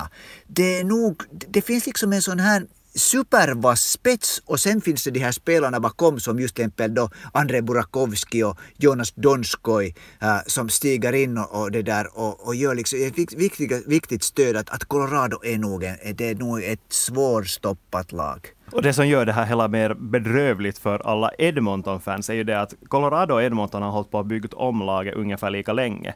Det 0.48 0.79
är 0.79 0.83
nog, 0.83 1.24
det 1.31 1.62
finns 1.62 1.86
liksom 1.86 2.13
en 2.13 2.21
sån 2.21 2.39
här 2.39 2.65
supervass 2.96 3.81
spets 3.81 4.41
och 4.46 4.60
sen 4.60 4.81
finns 4.81 5.03
det 5.03 5.12
de 5.12 5.19
här 5.19 5.31
spelarna 5.31 5.79
bakom 5.79 6.19
som 6.19 6.39
just 6.39 6.55
till 6.55 6.65
exempel 6.65 6.93
då 6.93 7.10
Andrei 7.34 7.62
Burakovsky 7.62 8.43
och 8.43 8.58
Jonas 8.77 9.12
Donskoj 9.12 9.96
äh, 10.22 10.29
eh, 10.29 10.41
som 10.46 10.69
stiger 10.69 11.13
in 11.13 11.38
och, 11.38 11.62
och, 11.62 11.72
det 11.72 11.81
där 11.81 12.19
och, 12.19 12.48
och 12.48 12.55
gör 12.55 12.75
liksom 12.75 13.00
ett 13.01 13.34
viktigt, 13.34 13.88
viktigt 13.88 14.24
stöd 14.24 14.55
att, 14.55 14.69
att 14.69 14.86
Colorado 14.86 15.39
är 15.43 15.58
nog, 15.58 15.84
en, 15.84 15.98
det 16.15 16.29
är 16.29 16.36
nog 16.36 16.63
ett 16.63 16.79
svårstoppat 16.89 18.12
lag. 18.12 18.48
Och 18.72 18.81
det 18.81 18.93
som 18.93 19.08
gör 19.08 19.25
det 19.25 19.34
här 19.34 19.46
hela 19.46 19.67
mer 19.67 19.93
bedrövligt 19.93 20.77
för 20.77 21.00
alla 21.00 21.31
Edmonton-fans 21.38 22.29
är 22.29 22.34
ju 22.34 22.43
det 22.43 22.62
att 22.62 22.74
Colorado 22.88 23.34
och 23.34 23.43
Edmonton 23.43 23.81
har 23.81 23.91
hållit 23.91 24.12
på 24.12 24.19
att 24.19 24.25
bygga 24.25 24.50
om 24.51 24.79
laget 24.79 25.15
ungefär 25.15 25.50
lika 25.50 25.74
länge. 25.74 26.13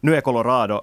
Nu 0.00 0.16
är 0.16 0.20
Colorado 0.20 0.82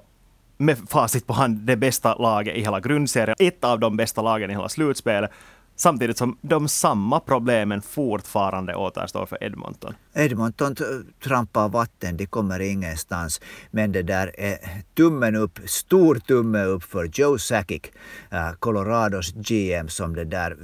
med 0.58 0.78
facit 0.90 1.28
på 1.28 1.34
hand 1.34 1.58
det 1.58 1.78
bästa 1.78 2.16
laget 2.16 2.56
i 2.56 2.62
hela 2.62 2.80
grundserien, 2.80 3.36
ett 3.40 3.64
av 3.64 3.80
de 3.80 3.98
bästa 3.98 4.22
lagen 4.22 4.50
i 4.50 4.54
hela 4.54 4.70
slutspelet. 4.70 5.32
Samtidigt 5.78 6.18
som 6.18 6.38
de 6.42 6.68
samma 6.68 7.20
problemen 7.20 7.82
fortfarande 7.82 8.76
återstår 8.76 9.26
för 9.26 9.44
Edmonton. 9.44 9.94
Edmonton 10.14 10.76
trampar 11.24 11.70
vatten, 11.70 12.18
de 12.18 12.26
kommer 12.26 12.60
ingenstans. 12.60 13.42
Men 13.72 13.92
det 13.92 14.02
där 14.02 14.40
är 14.40 14.58
tummen 14.94 15.36
upp, 15.36 15.60
stor 15.66 16.16
tumme 16.16 16.64
upp 16.64 16.84
för 16.84 17.10
Joe 17.14 17.38
Sakic, 17.38 17.82
eh, 18.32 18.52
Colorados 18.60 19.34
GM, 19.34 19.88
som 19.90 20.16
det 20.16 20.26
där 20.26 20.58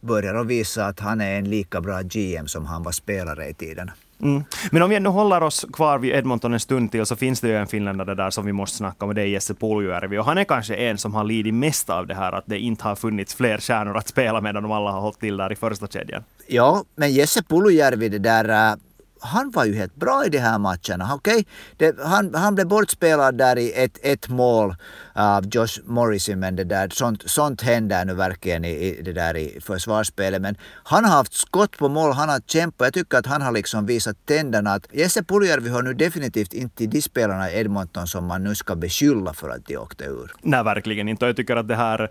börjar 0.00 0.34
att 0.34 0.46
visa 0.46 0.86
att 0.86 1.00
han 1.00 1.20
är 1.20 1.38
en 1.38 1.50
lika 1.50 1.80
bra 1.80 2.00
GM 2.02 2.46
som 2.46 2.66
han 2.66 2.82
var 2.82 2.92
spelare 2.92 3.48
i 3.48 3.54
tiden. 3.54 3.90
Mm. 4.22 4.44
Men 4.70 4.82
om 4.82 4.90
vi 4.90 5.00
nu 5.00 5.08
håller 5.08 5.42
oss 5.42 5.66
kvar 5.72 5.98
vid 5.98 6.14
Edmonton 6.14 6.52
en 6.52 6.60
stund 6.60 6.90
till 6.90 7.06
så 7.06 7.16
finns 7.16 7.40
det 7.40 7.48
ju 7.48 7.56
en 7.56 7.66
finländare 7.66 8.14
där 8.14 8.30
som 8.30 8.46
vi 8.46 8.52
måste 8.52 8.76
snacka 8.76 9.04
om 9.04 9.08
och 9.08 9.14
det 9.14 9.22
är 9.22 9.26
Jesse 9.26 9.54
Puljujärvi. 9.54 10.18
Och 10.18 10.24
han 10.24 10.38
är 10.38 10.44
kanske 10.44 10.74
en 10.74 10.98
som 10.98 11.14
har 11.14 11.24
lidit 11.24 11.54
mest 11.54 11.90
av 11.90 12.06
det 12.06 12.14
här 12.14 12.32
att 12.32 12.44
det 12.46 12.58
inte 12.58 12.84
har 12.84 12.96
funnits 12.96 13.34
fler 13.34 13.58
stjärnor 13.58 13.96
att 13.96 14.08
spela 14.08 14.40
medan 14.40 14.62
de 14.62 14.72
alla 14.72 14.90
har 14.90 15.00
hållit 15.00 15.20
till 15.20 15.36
där 15.36 15.52
i 15.52 15.56
första 15.56 15.86
kedjan. 15.86 16.24
Ja, 16.46 16.84
men 16.96 17.12
Jesse 17.12 17.42
Puljujärvi 17.42 18.08
det 18.08 18.18
där 18.18 18.70
äh, 18.70 18.76
han 19.22 19.50
var 19.50 19.64
ju 19.64 19.74
helt 19.74 19.96
bra 19.96 20.26
i 20.26 20.28
de 20.28 20.38
här 20.38 20.58
matcherna. 20.58 21.14
Okay? 21.14 21.44
Det, 21.76 21.96
han, 22.04 22.34
han 22.34 22.54
blev 22.54 22.66
bortspelad 22.66 23.38
där 23.38 23.58
i 23.58 23.72
ett, 23.72 23.98
ett 24.02 24.28
mål 24.28 24.74
av 25.12 25.46
Josh 25.46 25.80
Morrison, 25.84 26.38
men 26.38 26.56
det 26.56 26.64
där, 26.64 26.88
sånt, 26.88 27.22
sånt 27.30 27.62
händer 27.62 28.04
nu 28.04 28.14
verkligen 28.14 28.64
i, 28.64 28.70
i, 28.70 29.02
det 29.02 29.12
där 29.12 29.36
i 29.36 29.60
försvarsspelet. 29.60 30.42
Men 30.42 30.56
han 30.84 31.04
har 31.04 31.12
haft 31.12 31.34
skott 31.34 31.78
på 31.78 31.88
mål, 31.88 32.12
han 32.12 32.28
har 32.28 32.40
kämpat. 32.46 32.86
Jag 32.86 32.94
tycker 32.94 33.18
att 33.18 33.26
han 33.26 33.42
har 33.42 33.52
liksom 33.52 33.86
visat 33.86 34.16
tänderna. 34.26 34.72
Att 34.72 34.86
Jesse 34.92 35.22
Puljärvi 35.22 35.70
hör 35.70 35.82
nu 35.82 35.94
definitivt 35.94 36.52
inte 36.52 36.76
till 36.76 36.90
de 36.90 37.02
spelarna 37.02 37.50
i 37.50 37.60
Edmonton 37.60 38.06
som 38.06 38.26
man 38.26 38.44
nu 38.44 38.54
ska 38.54 38.74
beskylla 38.74 39.32
för 39.34 39.50
att 39.50 39.66
de 39.66 39.76
åkte 39.76 40.04
ur. 40.04 40.32
Nej, 40.42 40.64
verkligen 40.64 41.08
inte. 41.08 41.26
Jag 41.26 41.36
tycker 41.36 41.56
att 41.56 41.68
det 41.68 41.76
här 41.76 42.10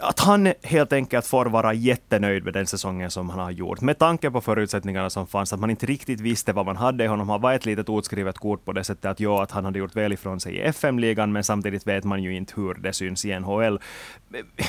att 0.00 0.20
han 0.20 0.52
helt 0.62 0.92
enkelt 0.92 1.26
får 1.26 1.46
vara 1.46 1.74
jättenöjd 1.74 2.44
med 2.44 2.54
den 2.54 2.66
säsongen 2.66 3.10
som 3.10 3.30
han 3.30 3.38
har 3.38 3.50
gjort. 3.50 3.80
Med 3.80 3.98
tanke 3.98 4.30
på 4.30 4.40
förutsättningarna 4.40 5.10
som 5.10 5.26
fanns, 5.26 5.52
att 5.52 5.60
man 5.60 5.70
inte 5.70 5.86
riktigt 5.86 6.20
visste 6.20 6.52
vad 6.52 6.66
man 6.66 6.76
hade 6.76 7.04
i 7.04 7.06
honom. 7.06 7.28
Han 7.28 7.40
var 7.40 7.52
ett 7.52 7.66
litet 7.66 7.88
otskrivet 7.88 8.38
kort 8.38 8.64
på 8.64 8.72
det 8.72 8.84
sättet 8.84 9.04
att 9.04 9.20
ja, 9.20 9.42
att 9.42 9.50
han 9.50 9.64
hade 9.64 9.78
gjort 9.78 9.96
väl 9.96 10.12
ifrån 10.12 10.40
sig 10.40 10.54
i 10.54 10.60
FM-ligan, 10.60 11.32
men 11.32 11.44
samtidigt 11.44 11.86
vet 11.86 12.04
man 12.04 12.22
ju 12.22 12.36
inte 12.36 12.52
hur 12.56 12.74
det 12.74 12.92
syns 12.92 13.24
i 13.24 13.40
NHL. 13.40 13.80
Eh, 14.34 14.66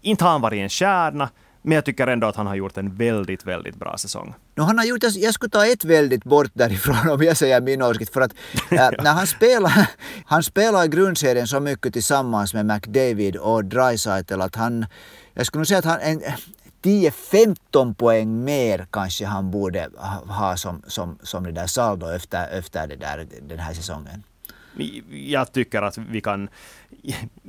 inte 0.00 0.24
har 0.24 0.30
han 0.32 0.40
varit 0.40 0.58
en 0.58 0.68
stjärna, 0.68 1.30
men 1.66 1.74
jag 1.74 1.84
tycker 1.84 2.06
ändå 2.06 2.26
att 2.26 2.36
han 2.36 2.46
har 2.46 2.54
gjort 2.54 2.76
en 2.76 2.94
väldigt, 2.94 3.46
väldigt 3.46 3.76
bra 3.76 3.96
säsong. 3.98 4.34
No, 4.54 4.62
han 4.62 4.78
har 4.78 4.84
gjort, 4.84 5.02
jag 5.02 5.34
skulle 5.34 5.50
ta 5.50 5.66
ett 5.66 5.84
väldigt 5.84 6.24
bort 6.24 6.50
därifrån 6.52 7.10
om 7.10 7.22
jag 7.22 7.36
säger 7.36 7.60
min 7.60 7.82
åsikt. 7.82 8.12
För 8.12 8.20
att 8.20 8.32
äh, 8.70 8.90
när 9.02 9.12
han 9.12 9.26
spelar, 9.26 9.90
han 10.24 10.42
spelar 10.42 10.84
i 10.84 10.88
grundserien 10.88 11.46
så 11.46 11.60
mycket 11.60 11.92
tillsammans 11.92 12.54
med 12.54 12.66
McDavid 12.66 13.36
och 13.36 13.64
Dreisaitl 13.64 14.40
att 14.40 14.56
han, 14.56 14.86
jag 15.34 15.46
skulle 15.46 15.60
nog 15.60 15.66
säga 15.66 15.78
att 15.78 15.84
han, 15.84 16.00
en, 16.00 16.22
10-15 16.82 17.94
poäng 17.94 18.44
mer 18.44 18.86
kanske 18.90 19.26
han 19.26 19.50
borde 19.50 19.88
ha 20.26 20.56
som, 20.56 20.82
som, 20.86 21.18
som 21.22 21.44
det 21.44 21.52
där 21.52 21.66
saldo 21.66 22.06
efter, 22.06 22.58
efter 22.58 22.86
det 22.86 22.96
där, 22.96 23.26
den 23.42 23.58
här 23.58 23.74
säsongen. 23.74 24.22
Jag 25.10 25.52
tycker 25.52 25.82
att 25.82 25.98
vi 25.98 26.20
kan, 26.20 26.48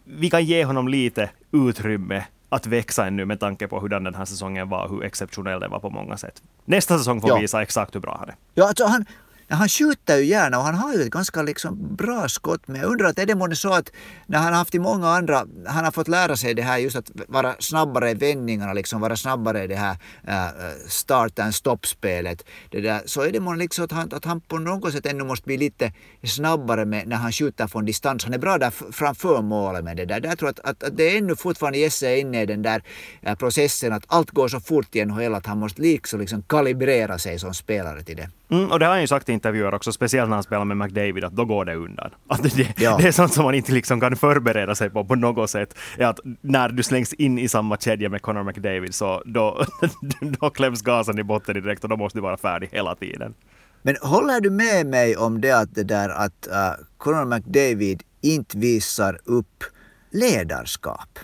vi 0.06 0.30
kan 0.30 0.46
ge 0.46 0.66
honom 0.66 0.88
lite 0.88 1.30
utrymme 1.52 2.26
att 2.56 2.68
växa 2.68 3.06
ännu 3.06 3.26
med 3.26 3.40
tanke 3.40 3.68
på 3.68 3.80
hur 3.80 3.90
den 3.90 4.16
här 4.16 4.26
säsongen 4.26 4.70
var 4.70 4.84
och 4.84 4.90
hur 4.90 5.04
exceptionell 5.04 5.60
den 5.60 5.72
var 5.72 5.80
på 5.80 5.90
många 5.90 6.18
sätt. 6.18 6.42
Nästa 6.66 6.98
säsong 6.98 7.22
får 7.22 7.30
ja. 7.30 7.38
visa 7.38 7.62
exakt 7.62 7.96
hur 7.96 8.00
bra 8.00 8.18
han 8.20 8.30
är. 8.30 8.36
Ja, 8.54 8.68
alltså 8.68 8.86
han, 8.86 9.06
han 9.50 9.70
skjuter 9.70 10.18
ju 10.18 10.26
gärna 10.26 10.58
och 10.58 10.64
han 10.64 10.76
har 10.76 10.94
ju 10.94 11.02
ett 11.02 11.10
ganska 11.10 11.42
liksom 11.42 11.96
bra 11.96 12.28
skott. 12.30 12.62
Men 12.66 12.82
jag 12.82 12.92
undrar 12.92 13.10
att 13.10 13.20
är 13.20 13.26
det 13.26 13.36
månne 13.36 13.56
så 13.56 13.74
att 13.74 13.92
när 14.26 14.40
han 14.40 14.48
har 14.48 14.60
haft 14.60 14.76
i 14.76 14.80
många 14.80 15.10
andra, 15.10 15.46
han 15.66 15.86
har 15.86 15.92
fått 15.92 16.08
lära 16.08 16.38
sig 16.38 16.54
det 16.54 16.62
här 16.62 16.78
just 16.78 16.96
att 16.96 17.12
vara 17.28 17.56
snabbare 17.60 18.12
i 18.12 18.14
vändningarna, 18.14 18.74
liksom 18.74 19.02
vara 19.02 19.16
snabbare 19.16 19.64
i 19.64 19.68
det 19.68 19.76
här 19.76 19.98
äh, 20.28 20.50
start 20.88 21.40
and 21.40 21.56
stop-spelet. 21.56 22.46
Det 22.70 22.82
där, 22.82 23.02
så 23.06 23.22
är 23.22 23.32
det 23.32 23.40
månne 23.40 23.60
liksom 23.60 23.86
att 23.86 23.92
han, 23.92 24.14
att 24.14 24.26
han 24.26 24.42
på 24.42 24.58
något 24.58 24.94
sätt 24.94 25.06
ännu 25.06 25.24
måste 25.24 25.46
bli 25.46 25.58
lite 25.58 25.94
snabbare 26.24 26.86
med, 26.86 27.08
när 27.08 27.16
han 27.16 27.32
skjuter 27.32 27.68
från 27.68 27.86
distans. 27.86 28.24
Han 28.24 28.34
är 28.34 28.38
bra 28.38 28.58
där 28.58 28.72
framför 28.92 29.42
målet 29.42 29.84
med 29.84 29.98
det 29.98 30.06
där. 30.06 30.22
Jag 30.24 30.40
tror 30.40 30.50
att, 30.50 30.60
att, 30.60 30.84
att 30.84 30.98
det 30.98 31.04
är 31.04 31.18
ännu 31.18 31.36
fortfarande 31.36 31.80
Jesse 31.80 32.10
är 32.10 32.18
inne 32.18 32.42
i 32.42 32.46
den 32.46 32.62
där 32.62 32.84
äh, 33.22 33.36
processen 33.36 33.94
att 33.94 34.04
allt 34.08 34.32
går 34.32 34.48
så 34.48 34.60
fort 34.60 34.96
i 34.96 35.06
NHL 35.06 35.36
att 35.36 35.46
han 35.46 35.58
måste 35.58 35.82
liksom, 35.82 36.20
liksom 36.20 36.42
kalibrera 36.42 37.18
sig 37.18 37.40
som 37.40 37.54
spelare 37.54 38.04
till 38.04 38.16
det. 38.16 38.30
Mm, 38.50 38.72
och 38.72 38.80
det 38.80 38.86
har 38.86 38.94
han 38.94 39.02
ju 39.02 39.08
sagt 39.08 39.30
i 39.30 39.35
intervjuer 39.36 39.74
också, 39.74 39.92
speciellt 39.92 40.30
när 40.30 40.36
han 40.36 40.44
spelar 40.44 40.66
med 40.66 40.78
McDavid, 40.78 41.24
att 41.24 41.36
då 41.36 41.46
går 41.46 41.66
det 41.66 41.76
undan. 41.76 42.12
Att 42.28 42.44
det, 42.44 42.82
ja. 42.82 42.98
det 42.98 43.08
är 43.08 43.12
sånt 43.12 43.34
som 43.34 43.44
man 43.44 43.56
inte 43.56 43.72
liksom 43.72 44.02
kan 44.02 44.16
förbereda 44.16 44.76
sig 44.76 44.90
på 44.90 45.06
på 45.06 45.16
något 45.16 45.50
sätt. 45.50 45.78
Är 45.98 46.06
att 46.06 46.20
när 46.42 46.70
du 46.70 46.84
slängs 46.84 47.14
in 47.14 47.40
i 47.40 47.48
samma 47.48 47.78
kedja 47.78 48.10
med 48.10 48.22
Connor 48.22 48.44
McDavid 48.44 48.96
så 48.96 49.24
då, 49.26 49.66
då 50.40 50.50
kläms 50.50 50.82
gasen 50.82 51.20
i 51.20 51.24
botten 51.24 51.56
direkt 51.56 51.84
och 51.84 51.90
då 51.90 51.98
måste 51.98 52.18
du 52.18 52.22
vara 52.22 52.38
färdig 52.38 52.70
hela 52.72 52.96
tiden. 52.96 53.34
Men 53.82 53.96
håller 54.02 54.42
du 54.42 54.50
med 54.50 54.86
mig 54.86 55.18
om 55.18 55.42
det 55.42 55.52
att 55.52 55.76
det 55.76 55.84
där 55.84 56.10
att 56.10 56.48
uh, 56.52 56.86
Connor 56.98 57.26
McDavid 57.26 58.04
inte 58.22 58.58
visar 58.58 59.20
upp 59.26 59.64
ledarskap? 60.12 61.20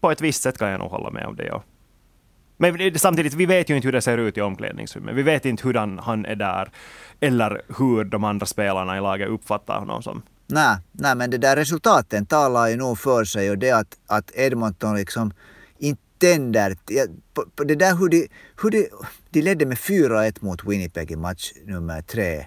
På 0.00 0.10
ett 0.10 0.20
visst 0.20 0.42
sätt 0.42 0.58
kan 0.58 0.68
jag 0.68 0.80
nog 0.80 0.90
hålla 0.90 1.10
med 1.10 1.26
om 1.26 1.36
det, 1.36 1.44
ja. 1.44 1.62
Men 2.56 2.98
samtidigt, 2.98 3.34
vi 3.34 3.46
vet 3.46 3.70
ju 3.70 3.76
inte 3.76 3.88
hur 3.88 3.92
det 3.92 4.02
ser 4.02 4.18
ut 4.18 4.38
i 4.38 4.40
omklädningsrummet. 4.40 5.14
Vi 5.14 5.22
vet 5.22 5.44
inte 5.44 5.68
hur 5.68 5.74
han 6.00 6.26
är 6.26 6.36
där, 6.36 6.70
eller 7.20 7.62
hur 7.78 8.04
de 8.04 8.24
andra 8.24 8.46
spelarna 8.46 8.98
i 8.98 9.00
laget 9.00 9.28
uppfattar 9.28 9.78
honom 9.78 10.02
som. 10.02 10.22
Nej, 10.46 10.76
nej 10.92 11.14
men 11.14 11.30
det 11.30 11.38
där 11.38 11.56
resultaten 11.56 12.26
talar 12.26 12.68
ju 12.68 12.76
nog 12.76 12.98
för 12.98 13.24
sig 13.24 13.50
och 13.50 13.58
det 13.58 13.70
att, 13.70 13.96
att 14.06 14.30
Edmonton 14.34 14.96
liksom 14.96 15.32
inte 15.78 16.02
tänder. 16.18 16.76
Det 17.66 17.74
där 17.74 17.96
hur 17.96 18.08
de, 18.08 18.28
hur 18.62 18.70
de, 18.70 18.88
de 19.30 19.42
ledde 19.42 19.66
med 19.66 19.76
4-1 19.76 20.44
mot 20.44 20.64
Winnipeg 20.64 21.10
i 21.10 21.16
match 21.16 21.52
nummer 21.64 22.02
tre 22.02 22.46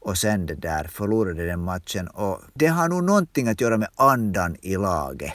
och 0.00 0.18
sen 0.18 0.46
det 0.46 0.54
där 0.54 0.84
förlorade 0.84 1.46
den 1.46 1.60
matchen 1.60 2.08
och 2.08 2.40
det 2.54 2.66
har 2.66 2.88
nog 2.88 3.04
någonting 3.04 3.48
att 3.48 3.60
göra 3.60 3.76
med 3.76 3.88
andan 3.94 4.56
i 4.62 4.76
laget. 4.76 5.32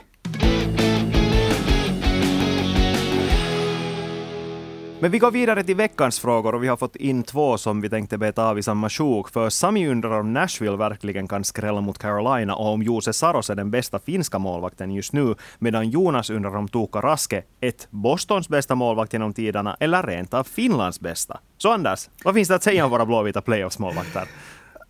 Men 5.01 5.11
vi 5.11 5.19
går 5.19 5.31
vidare 5.31 5.63
till 5.63 5.75
veckans 5.75 6.19
frågor 6.19 6.55
och 6.55 6.63
vi 6.63 6.67
har 6.67 6.77
fått 6.77 6.95
in 6.95 7.23
två 7.23 7.57
som 7.57 7.81
vi 7.81 7.89
tänkte 7.89 8.17
beta 8.17 8.45
av 8.45 8.59
i 8.59 8.63
samma 8.63 8.89
sjok. 8.89 9.29
För 9.29 9.49
Sami 9.49 9.87
undrar 9.87 10.19
om 10.19 10.33
Nashville 10.33 10.77
verkligen 10.77 11.27
kan 11.27 11.43
skrälla 11.43 11.81
mot 11.81 11.97
Carolina 11.97 12.55
och 12.55 12.73
om 12.73 12.83
Jose 12.83 13.13
Saros 13.13 13.49
är 13.49 13.55
den 13.55 13.71
bästa 13.71 13.99
finska 13.99 14.39
målvakten 14.39 14.91
just 14.91 15.13
nu. 15.13 15.35
Medan 15.59 15.89
Jonas 15.89 16.29
undrar 16.29 16.55
om 16.55 16.67
Tuukka 16.67 16.99
Raske 16.99 17.43
ett 17.61 17.87
Bostons 17.89 18.49
bästa 18.49 18.75
målvakt 18.75 19.13
genom 19.13 19.33
tiderna 19.33 19.77
eller 19.79 20.03
rent 20.03 20.33
av 20.33 20.43
Finlands 20.43 20.99
bästa. 20.99 21.39
Så 21.57 21.71
Anders, 21.71 22.09
vad 22.23 22.33
finns 22.33 22.47
det 22.47 22.55
att 22.55 22.63
säga 22.63 22.85
om 22.85 22.91
våra 22.91 23.05
blåvita 23.05 23.41
playoffs-målvakter? 23.41 24.27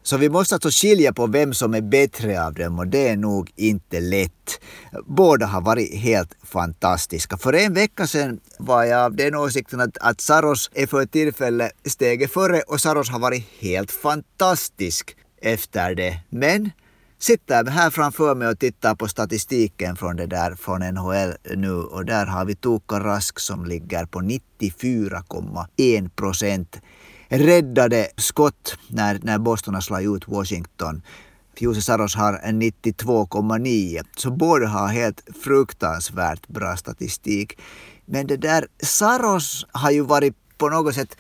Så 0.04 0.18
vi 0.18 0.30
måste 0.30 0.56
alltså 0.56 0.70
skilja 0.72 1.14
på 1.14 1.28
vem 1.28 1.54
som 1.54 1.74
är 1.74 1.82
bättre 1.82 2.46
av 2.46 2.54
dem 2.54 2.80
och 2.80 2.88
det 2.88 3.08
är 3.08 3.18
nog 3.18 3.52
inte 3.56 4.00
lätt. 4.00 4.62
Båda 5.06 5.46
har 5.46 5.62
varit 5.62 5.96
helt 5.96 6.38
fantastiska. 6.44 7.38
För 7.38 7.54
en 7.54 7.74
vecka 7.74 8.08
sedan 8.08 8.40
var 8.60 8.84
jag 8.84 9.06
av 9.06 9.16
den 9.16 9.36
åsikten 9.36 9.82
att, 9.82 9.98
att 9.98 10.22
Saros 10.22 10.72
är 10.74 10.88
för 10.88 11.06
tillfället 11.06 11.72
steget 11.86 12.34
före 12.34 12.62
och 12.62 12.82
Saros 12.82 13.10
har 13.10 13.20
varit 13.20 13.46
helt 13.60 13.92
fantastisk 13.92 15.16
efter 15.42 15.96
det. 15.96 16.20
Men 16.30 16.72
sitter 17.20 17.66
här 17.66 17.90
framför 17.90 18.36
mig 18.36 18.48
och 18.48 18.60
tittar 18.60 18.96
på 18.96 19.08
statistiken 19.08 19.96
från 19.96 20.16
det 20.16 20.28
där 20.28 20.56
från 20.56 20.82
NHL 20.82 21.34
nu 21.56 21.74
och 21.74 22.06
där 22.06 22.26
har 22.26 22.46
vi 22.46 22.56
Tuukka 22.56 23.00
Rask 23.00 23.40
som 23.40 23.66
ligger 23.66 24.06
på 24.06 24.20
94,1 24.20 26.10
procent 26.10 26.82
räddade 27.32 28.08
skott 28.18 28.78
när, 28.88 29.20
när 29.24 29.38
Boston 29.40 29.74
har 29.74 29.82
slagit 29.82 30.16
ut 30.16 30.28
Washington. 30.28 31.02
Jose 31.58 31.82
Saros 31.82 32.16
har 32.16 32.34
92,9 32.34 34.06
så 34.18 34.32
båda 34.32 34.68
har 34.68 34.88
helt 34.88 35.24
fruktansvärt 35.44 36.48
bra 36.48 36.78
statistik. 36.78 37.60
Men 38.06 38.28
det 38.28 38.38
där, 38.38 38.68
Saros 38.84 39.66
har 39.72 39.92
ju 39.92 40.02
varit 40.02 40.36
på 40.58 40.70
något 40.70 40.96
sätt 40.96 41.18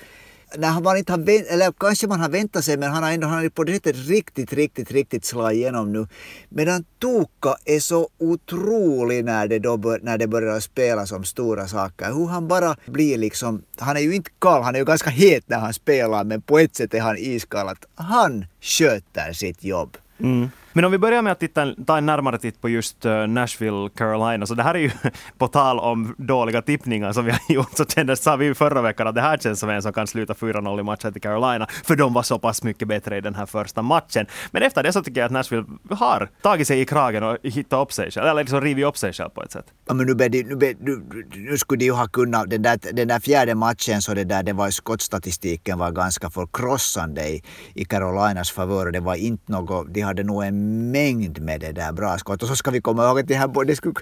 när 0.57 0.81
man 0.81 0.97
inte 0.97 1.11
har 1.13 1.19
vänt, 1.19 1.47
eller 1.47 1.71
kanske 1.71 2.07
man 2.07 2.19
har 2.19 2.29
väntat 2.29 2.65
sig 2.65 2.77
men 2.77 2.91
han 2.91 3.03
har 3.03 3.11
ändå 3.11 3.27
han 3.27 3.43
har 3.43 3.49
på 3.49 3.63
det 3.63 3.73
sättet 3.73 3.95
riktigt, 3.95 4.53
riktigt, 4.53 4.91
riktigt 4.91 5.25
slagit 5.25 5.57
igenom 5.57 5.93
nu. 5.93 6.07
Medan 6.49 6.85
Tuukka 7.01 7.55
är 7.65 7.79
så 7.79 8.09
otrolig 8.17 9.25
när 9.25 9.47
det, 9.47 9.59
då 9.59 9.77
bör, 9.77 9.99
när 10.03 10.17
det 10.17 10.27
börjar 10.27 10.59
spela 10.59 11.05
som 11.05 11.23
stora 11.23 11.67
saker. 11.67 12.05
Hur 12.05 12.27
han 12.27 12.47
bara 12.47 12.75
blir 12.85 13.17
liksom, 13.17 13.63
han 13.77 13.97
är 13.97 14.01
ju 14.01 14.15
inte 14.15 14.29
kall, 14.39 14.63
han 14.63 14.75
är 14.75 14.79
ju 14.79 14.85
ganska 14.85 15.09
het 15.09 15.43
när 15.47 15.59
han 15.59 15.73
spelar 15.73 16.23
men 16.23 16.41
på 16.41 16.59
ett 16.59 16.75
sätt 16.75 16.93
är 16.93 16.99
han 16.99 17.17
iskall. 17.17 17.67
Att 17.67 17.85
han 17.95 18.45
sköter 18.61 19.33
sitt 19.33 19.63
jobb. 19.63 19.97
Mm. 20.19 20.49
Men 20.73 20.85
om 20.85 20.91
vi 20.91 20.97
börjar 20.97 21.21
med 21.21 21.31
att 21.31 21.39
titta, 21.39 21.73
ta 21.87 21.97
en 21.97 22.05
närmare 22.05 22.37
titt 22.37 22.61
på 22.61 22.69
just 22.69 23.05
eh, 23.05 23.27
Nashville, 23.27 23.89
Carolina, 23.95 24.45
så 24.45 24.53
det 24.53 24.63
här 24.63 24.75
är 24.75 24.79
ju 24.79 24.91
på 25.37 25.47
tal 25.47 25.79
om 25.79 26.15
dåliga 26.17 26.61
tippningar 26.61 27.13
som 27.13 27.25
vi 27.25 27.31
har 27.31 27.39
gjort, 27.49 27.77
så 27.77 27.85
kändes, 27.85 28.23
sa 28.23 28.35
vi 28.35 28.45
ju 28.45 28.53
förra 28.53 28.81
veckan 28.81 29.07
att 29.07 29.15
det 29.15 29.21
här 29.21 29.37
känns 29.37 29.59
som 29.59 29.69
en 29.69 29.81
som 29.81 29.93
kan 29.93 30.07
sluta 30.07 30.33
4-0 30.33 30.79
i 30.79 30.83
matchen 30.83 31.13
till 31.13 31.21
Carolina, 31.21 31.67
för 31.83 31.95
de 31.95 32.13
var 32.13 32.23
så 32.23 32.39
pass 32.39 32.63
mycket 32.63 32.87
bättre 32.87 33.17
i 33.17 33.21
den 33.21 33.35
här 33.35 33.45
första 33.45 33.81
matchen. 33.81 34.25
Men 34.51 34.63
efter 34.63 34.83
det 34.83 34.93
så 34.93 35.03
tycker 35.03 35.21
jag 35.21 35.25
att 35.25 35.31
Nashville 35.31 35.65
har 35.89 36.29
tagit 36.41 36.67
sig 36.67 36.81
i 36.81 36.85
kragen 36.85 37.23
och 37.23 37.37
hittat 37.43 37.87
upp 37.87 37.93
sig 37.93 38.11
själv, 38.11 38.27
eller 38.27 38.41
liksom 38.41 38.61
rivit 38.61 38.85
upp 38.85 38.97
sig 38.97 39.13
själv 39.13 39.29
på 39.29 39.43
ett 39.43 39.51
sätt. 39.51 39.65
Ja, 39.87 39.93
men 39.93 40.05
nu, 40.07 40.15
be, 40.15 40.29
nu, 40.29 40.75
nu, 40.79 41.03
nu 41.35 41.57
skulle 41.57 41.79
de 41.79 41.85
ju 41.85 41.91
ha 41.91 42.07
kunnat, 42.07 42.49
den 42.49 42.61
där, 42.61 42.79
den 42.93 43.07
där 43.07 43.19
fjärde 43.19 43.55
matchen 43.55 44.01
så 44.01 44.13
det 44.13 44.23
där, 44.23 44.43
det 44.43 44.53
var 44.53 44.69
skottstatistiken 44.69 45.79
var 45.79 45.91
ganska 45.91 46.29
förkrossande 46.29 47.29
i, 47.29 47.43
i 47.73 47.85
Carolinas 47.85 48.51
favör. 48.51 48.91
Det 48.91 48.99
var 48.99 49.15
inte 49.15 49.51
något, 49.51 49.93
de 49.93 50.01
hade 50.01 50.23
nog 50.23 50.43
en 50.43 50.60
mängd 50.91 51.41
med 51.41 51.61
det 51.61 51.71
där 51.71 51.91
bra 51.91 52.17
skott. 52.17 52.43
Och 52.43 52.49
så 52.49 52.55
ska 52.55 52.71
vi 52.71 52.81
komma 52.81 53.05
ihåg 53.05 53.19
att 53.19 53.27
de 53.27 53.33
här, 53.33 53.65
de, 53.65 53.75
skulle, 53.75 53.95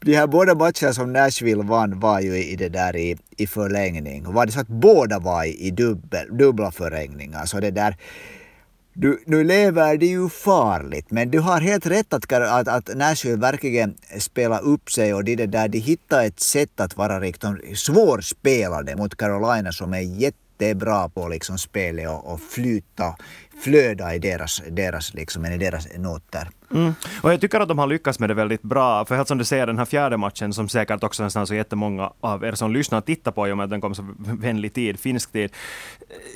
de 0.00 0.16
här 0.16 0.26
båda 0.26 0.54
matcherna 0.54 0.92
som 0.92 1.12
Nashville 1.12 1.62
vann 1.62 2.00
var 2.00 2.20
ju 2.20 2.44
i 2.44 2.56
det 2.56 2.68
där 2.68 2.96
i, 2.96 3.16
i 3.36 3.46
förlängning. 3.46 4.26
Och 4.26 4.34
var 4.34 4.46
det 4.46 4.52
så 4.52 4.60
att 4.60 4.68
båda 4.68 5.18
var 5.18 5.44
i 5.44 5.70
dubbel, 5.70 6.36
dubbla 6.38 6.70
förlängningar 6.70 7.46
så 7.46 7.60
det 7.60 7.70
där 7.70 7.96
du, 8.96 9.22
nu 9.26 9.44
lever 9.44 9.96
det 9.96 10.06
ju 10.06 10.28
farligt, 10.28 11.10
men 11.10 11.30
du 11.30 11.40
har 11.40 11.60
helt 11.60 11.86
rätt 11.86 12.12
att, 12.12 12.32
att, 12.32 12.68
att 12.68 12.96
Nashville 12.96 13.36
verkligen 13.36 13.94
spelar 14.18 14.62
upp 14.62 14.90
sig 14.90 15.14
och 15.14 15.24
det 15.24 15.46
där, 15.46 15.68
de 15.68 15.78
hittar 15.78 16.24
ett 16.24 16.40
sätt 16.40 16.80
att 16.80 16.96
vara 16.96 17.20
riktigt 17.20 17.78
svårspelade 17.78 18.96
mot 18.96 19.16
Carolina 19.16 19.72
som 19.72 19.94
är 19.94 20.00
det 20.56 20.70
är 20.70 20.74
bra 20.74 21.08
på 21.08 21.28
liksom 21.28 21.58
spelet 21.58 22.08
och, 22.08 22.32
och 22.32 22.40
flyta 22.40 23.16
flöda 23.64 24.14
i 24.14 24.18
deras, 24.18 24.62
deras, 24.70 25.14
liksom, 25.14 25.46
i 25.46 25.58
deras 25.58 25.88
noter. 25.98 26.48
Mm. 26.70 26.94
Och 27.22 27.32
jag 27.32 27.40
tycker 27.40 27.60
att 27.60 27.68
de 27.68 27.78
har 27.78 27.86
lyckats 27.86 28.18
med 28.18 28.30
det 28.30 28.34
väldigt 28.34 28.62
bra. 28.62 29.04
För 29.04 29.14
helt 29.16 29.28
som 29.28 29.38
du 29.38 29.44
säger, 29.44 29.66
den 29.66 29.78
här 29.78 29.84
fjärde 29.84 30.16
matchen 30.16 30.52
som 30.52 30.68
säkert 30.68 31.02
också 31.04 31.22
nästan 31.22 31.46
så 31.46 31.54
jättemånga 31.54 32.12
av 32.20 32.44
er 32.44 32.52
som 32.52 32.72
lyssnar 32.72 33.00
tittar 33.00 33.32
på 33.32 33.48
i 33.48 33.52
och 33.52 33.56
med 33.56 33.64
att 33.64 33.70
den 33.70 33.80
kom 33.80 33.94
så 33.94 34.14
vänlig 34.18 34.74
tid, 34.74 35.00
finsk 35.00 35.32
tid. 35.32 35.50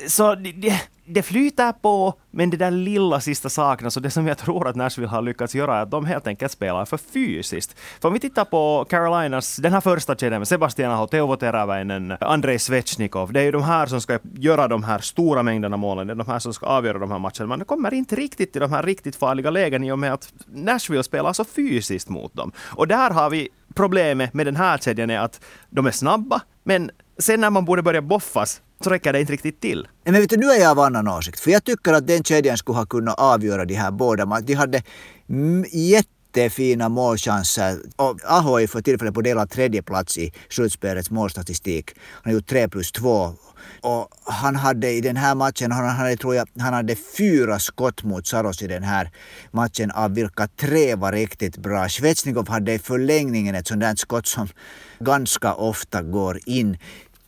Så 0.08 0.34
det, 0.34 0.80
det 1.08 1.22
flyter 1.22 1.72
på, 1.72 2.14
men 2.30 2.50
det 2.50 2.56
där 2.56 2.70
lilla 2.70 3.20
sista 3.20 3.48
saknas. 3.48 3.96
Och 3.96 4.02
det 4.02 4.10
som 4.10 4.26
jag 4.26 4.38
tror 4.38 4.68
att 4.68 4.76
Nashville 4.76 5.08
har 5.08 5.22
lyckats 5.22 5.54
göra 5.54 5.76
är 5.76 5.82
att 5.82 5.90
de 5.90 6.06
helt 6.06 6.26
enkelt 6.26 6.52
spelar 6.52 6.84
för 6.84 6.96
fysiskt. 6.96 7.78
För 8.00 8.08
om 8.08 8.14
vi 8.14 8.20
tittar 8.20 8.44
på 8.44 8.86
Carolinas, 8.88 9.56
den 9.56 9.72
här 9.72 9.80
första 9.80 10.14
kedjan 10.14 10.40
med 10.40 10.48
Sebastian 10.48 10.92
Aho, 10.92 11.06
Teuvo 11.06 11.36
Teräväinen, 11.36 12.16
Andrei 12.20 12.58
Svechnikov, 12.58 13.32
det 13.32 13.40
är 13.40 13.44
ju 13.44 13.50
de 13.50 13.62
här 13.62 13.86
som 13.86 14.00
ska 14.00 14.18
göra 14.34 14.68
de 14.68 14.82
här 14.82 14.98
stora 14.98 15.42
mängderna 15.42 15.76
målen, 15.76 16.06
det 16.06 16.12
är 16.12 16.14
de 16.14 16.26
här 16.26 16.38
som 16.38 16.54
ska 16.54 16.66
avgöra 16.66 16.98
de 16.98 17.10
här 17.10 17.18
matcherna. 17.18 17.46
Man 17.46 17.64
kommer 17.64 17.94
inte 17.94 18.16
riktigt 18.16 18.52
till 18.52 18.60
de 18.60 18.72
här 18.72 18.82
riktigt 18.82 19.16
farliga 19.16 19.50
lägen 19.50 19.84
i 19.84 19.92
och 19.92 19.98
med 19.98 20.12
att 20.12 20.32
Nashville 20.46 21.02
spelar 21.02 21.32
så 21.32 21.44
fysiskt 21.44 22.08
mot 22.08 22.34
dem. 22.34 22.52
Och 22.58 22.88
där 22.88 23.10
har 23.10 23.30
vi 23.30 23.48
problemet 23.74 24.34
med 24.34 24.46
den 24.46 24.56
här 24.56 24.78
kedjan 24.78 25.10
är 25.10 25.18
att 25.18 25.40
de 25.70 25.86
är 25.86 25.90
snabba, 25.90 26.40
men 26.64 26.90
sen 27.18 27.40
när 27.40 27.50
man 27.50 27.64
borde 27.64 27.82
börja 27.82 28.02
boffas 28.02 28.62
så 28.84 28.90
räcker 28.90 29.12
det 29.12 29.20
inte 29.20 29.32
riktigt 29.32 29.60
till. 29.60 29.88
Men 30.04 30.14
vet 30.14 30.30
du, 30.30 30.36
nu 30.36 30.46
är 30.46 30.60
jag 30.60 30.70
av 30.70 30.78
annan 30.78 31.08
åsikt. 31.08 31.40
För 31.40 31.50
jag 31.50 31.64
tycker 31.64 31.92
att 31.92 32.06
den 32.06 32.24
kedjan 32.24 32.58
skulle 32.58 32.78
ha 32.78 32.86
kunnat 32.86 33.14
avgöra 33.18 33.64
de 33.64 33.74
här 33.74 33.90
båda. 33.90 34.40
De 34.40 34.54
hade 34.54 34.82
jättefina 35.72 36.88
målchanser. 36.88 37.78
Och 37.96 38.20
Aho 38.24 38.56
är 38.60 38.66
för 38.66 38.80
tillfället 38.80 39.14
på 39.14 39.20
delad 39.20 39.50
tredje 39.50 39.82
plats 39.82 40.18
i 40.18 40.32
slutspelets 40.48 41.10
målstatistik. 41.10 41.90
Han 41.96 42.32
har 42.32 42.32
gjort 42.32 42.48
3 42.48 42.68
plus 42.68 42.92
2 42.92 43.34
och 43.80 44.08
han 44.24 44.56
hade 44.56 44.90
i 44.90 45.00
den 45.00 45.16
här 45.16 45.34
matchen, 45.34 45.72
han 45.72 45.88
hade, 45.88 46.16
tror 46.16 46.34
jag, 46.34 46.48
han 46.58 46.74
hade 46.74 46.96
fyra 46.96 47.58
skott 47.58 48.02
mot 48.02 48.26
Saros 48.26 48.62
i 48.62 48.66
den 48.66 48.82
här 48.82 49.10
matchen 49.50 49.90
av 49.90 50.14
vilka 50.14 50.48
tre 50.48 50.94
var 50.94 51.12
riktigt 51.12 51.56
bra. 51.56 51.88
Svetsnikov 51.88 52.48
hade 52.48 52.72
i 52.72 52.78
förlängningen 52.78 53.54
ett 53.54 53.66
sånt 53.66 53.80
där 53.80 53.94
skott 53.94 54.26
som 54.26 54.48
ganska 54.98 55.54
ofta 55.54 56.02
går 56.02 56.40
in. 56.46 56.78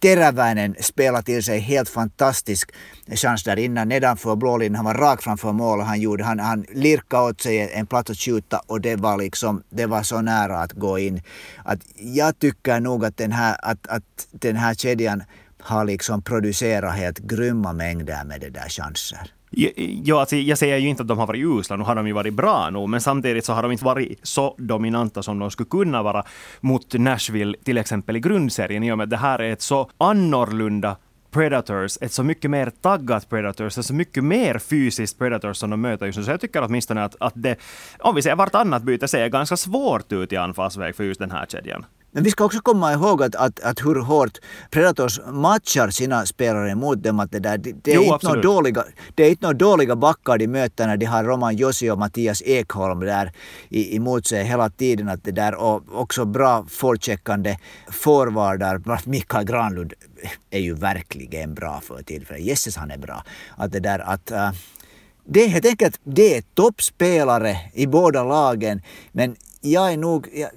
Teräväinen 0.01 0.77
spelade 0.81 1.23
till 1.23 1.43
sig 1.43 1.59
helt 1.59 1.89
fantastisk 1.89 2.73
chans 3.07 3.45
där 3.45 3.59
innan 3.59 3.89
nedanför 3.89 4.37
blålinjen. 4.37 4.75
Han 4.75 4.85
var 4.85 4.95
rakt 4.95 5.25
framför 5.25 5.53
mål 5.53 5.79
och 5.79 5.87
han 5.87 6.01
gjorde, 6.01 6.25
han, 6.25 6.39
han 6.39 6.67
lirkade 6.73 7.23
åt 7.23 7.41
sig 7.41 7.73
en 7.73 7.87
plats 7.87 8.11
att 8.11 8.17
skjuta 8.17 8.61
och 8.67 8.81
det 8.81 8.97
var 8.97 9.19
liksom, 9.19 9.63
det 9.71 9.87
var 9.87 10.03
så 10.03 10.21
nära 10.21 10.59
att 10.59 10.73
gå 10.73 10.99
in. 10.99 11.23
Att 11.65 11.81
jag 11.97 12.39
tycker 12.39 12.81
nog 12.81 13.05
att 13.05 13.17
den 13.17 13.33
här, 13.33 13.57
att, 13.63 13.87
att 13.87 14.29
den 14.31 14.57
här 14.57 14.75
kedjan 14.75 15.23
har 15.61 15.85
liksom 15.85 16.23
producerat 16.23 16.95
helt 16.95 17.19
grymma 17.19 17.73
mängder 17.73 18.25
med 18.25 18.41
det 18.41 18.51
där 18.51 18.69
chanser. 18.69 19.33
Ja, 19.51 20.21
alltså 20.21 20.37
jag 20.37 20.59
säger 20.59 20.77
ju 20.77 20.89
inte 20.89 21.03
att 21.03 21.09
de 21.09 21.19
har 21.19 21.27
varit 21.27 21.45
usla, 21.45 21.77
nu 21.77 21.85
har 21.85 21.95
de 21.95 22.07
ju 22.07 22.13
varit 22.13 22.35
bra 22.35 22.71
nog. 22.71 22.89
men 22.89 23.01
samtidigt 23.01 23.45
så 23.45 23.53
har 23.53 23.63
de 23.63 23.73
inte 23.73 23.85
varit 23.85 24.19
så 24.23 24.55
dominanta 24.59 25.23
som 25.23 25.39
de 25.39 25.51
skulle 25.51 25.69
kunna 25.69 26.03
vara 26.03 26.25
mot 26.61 26.95
Nashville, 26.95 27.59
till 27.65 27.79
exempel 27.79 28.17
i 28.17 28.21
grundserien, 28.21 28.83
i 28.83 28.93
och 28.93 28.99
med 28.99 29.05
att 29.05 29.11
det 29.11 29.17
här 29.17 29.39
är 29.39 29.53
ett 29.53 29.63
så 29.63 29.91
annorlunda 29.99 30.97
Predators, 31.31 31.99
ett 32.01 32.13
så 32.13 32.23
mycket 32.23 32.51
mer 32.51 32.71
taggat 32.71 33.29
Predators, 33.29 33.79
ett 33.79 33.87
så 33.87 33.95
mycket 33.95 34.25
mer 34.25 34.59
fysiskt 34.59 35.19
Predators 35.19 35.57
som 35.57 35.71
de 35.71 35.81
möter 35.81 36.07
just 36.07 36.19
nu. 36.19 36.25
Så 36.25 36.31
jag 36.31 36.41
tycker 36.41 36.63
åtminstone 36.63 37.05
att, 37.05 37.17
att 37.21 37.33
det, 37.37 37.57
om 37.99 38.15
vi 38.15 38.23
ser 38.23 38.37
vartannat 38.37 38.83
byte, 38.83 39.09
ser 39.09 39.29
ganska 39.29 39.57
svårt 39.57 40.13
ut 40.13 40.33
i 40.33 40.37
anfallsväg 40.37 40.97
för 40.97 41.05
just 41.05 41.21
den 41.21 41.31
här 41.31 41.47
kedjan. 41.47 41.85
Men 42.13 42.23
vi 42.23 42.31
ska 42.31 42.45
också 42.45 42.61
komma 42.61 42.93
ihåg 42.93 43.23
att, 43.23 43.35
att, 43.35 43.61
att 43.61 43.81
hur 43.81 44.01
hårt 44.01 44.39
Predators 44.71 45.21
matchar 45.27 45.91
sina 45.91 46.27
spelare 46.27 46.75
mot 46.75 47.03
dem. 47.03 47.21
Att 47.21 47.33
det, 47.33 47.39
där, 47.39 47.59
det, 47.59 47.73
det, 47.83 47.93
är 47.93 47.95
jo, 47.95 48.03
inte 48.03 48.27
några 48.27 48.43
dåliga, 48.43 48.85
det 49.15 49.25
är 49.25 49.31
inte 49.31 49.43
några 49.43 49.59
dåliga 49.59 49.97
backar 49.97 50.39
de 50.39 50.47
möter 50.47 50.87
när 50.87 50.97
de 50.97 51.07
har 51.07 51.25
Roman 51.25 51.57
Josi 51.57 51.91
och 51.91 51.99
Mattias 51.99 52.43
Ekholm 52.43 53.01
där 53.01 53.33
emot 53.71 54.27
sig 54.27 54.45
hela 54.45 54.71
tiden. 54.71 55.09
Att 55.09 55.25
det 55.25 55.33
där, 55.33 55.55
och 55.55 55.83
också 55.93 56.25
bra 56.25 56.67
forecheckande 56.69 57.57
forwardar. 57.91 59.09
Mikael 59.09 59.45
Granlund 59.45 59.93
är 60.51 60.61
ju 60.61 60.75
verkligen 60.75 61.55
bra 61.55 61.81
för 61.81 62.03
tillfället. 62.03 62.45
Jesses 62.45 62.77
han 62.77 62.91
är 62.91 62.99
bra. 62.99 63.25
Att 63.57 63.73
det 63.73 63.81
där 63.81 63.99
att 63.99 64.31
uh, 64.33 64.51
det 65.25 65.45
är 65.45 65.49
helt 65.49 65.67
enkelt 65.67 66.01
det 66.05 66.37
är 66.37 66.43
toppspelare 66.55 67.57
i 67.73 67.87
båda 67.87 68.25
lagen. 68.25 68.83
Men 69.13 69.37
jag 69.61 69.93
är 69.93 69.97
nog, 69.97 70.29
jag, 70.33 70.51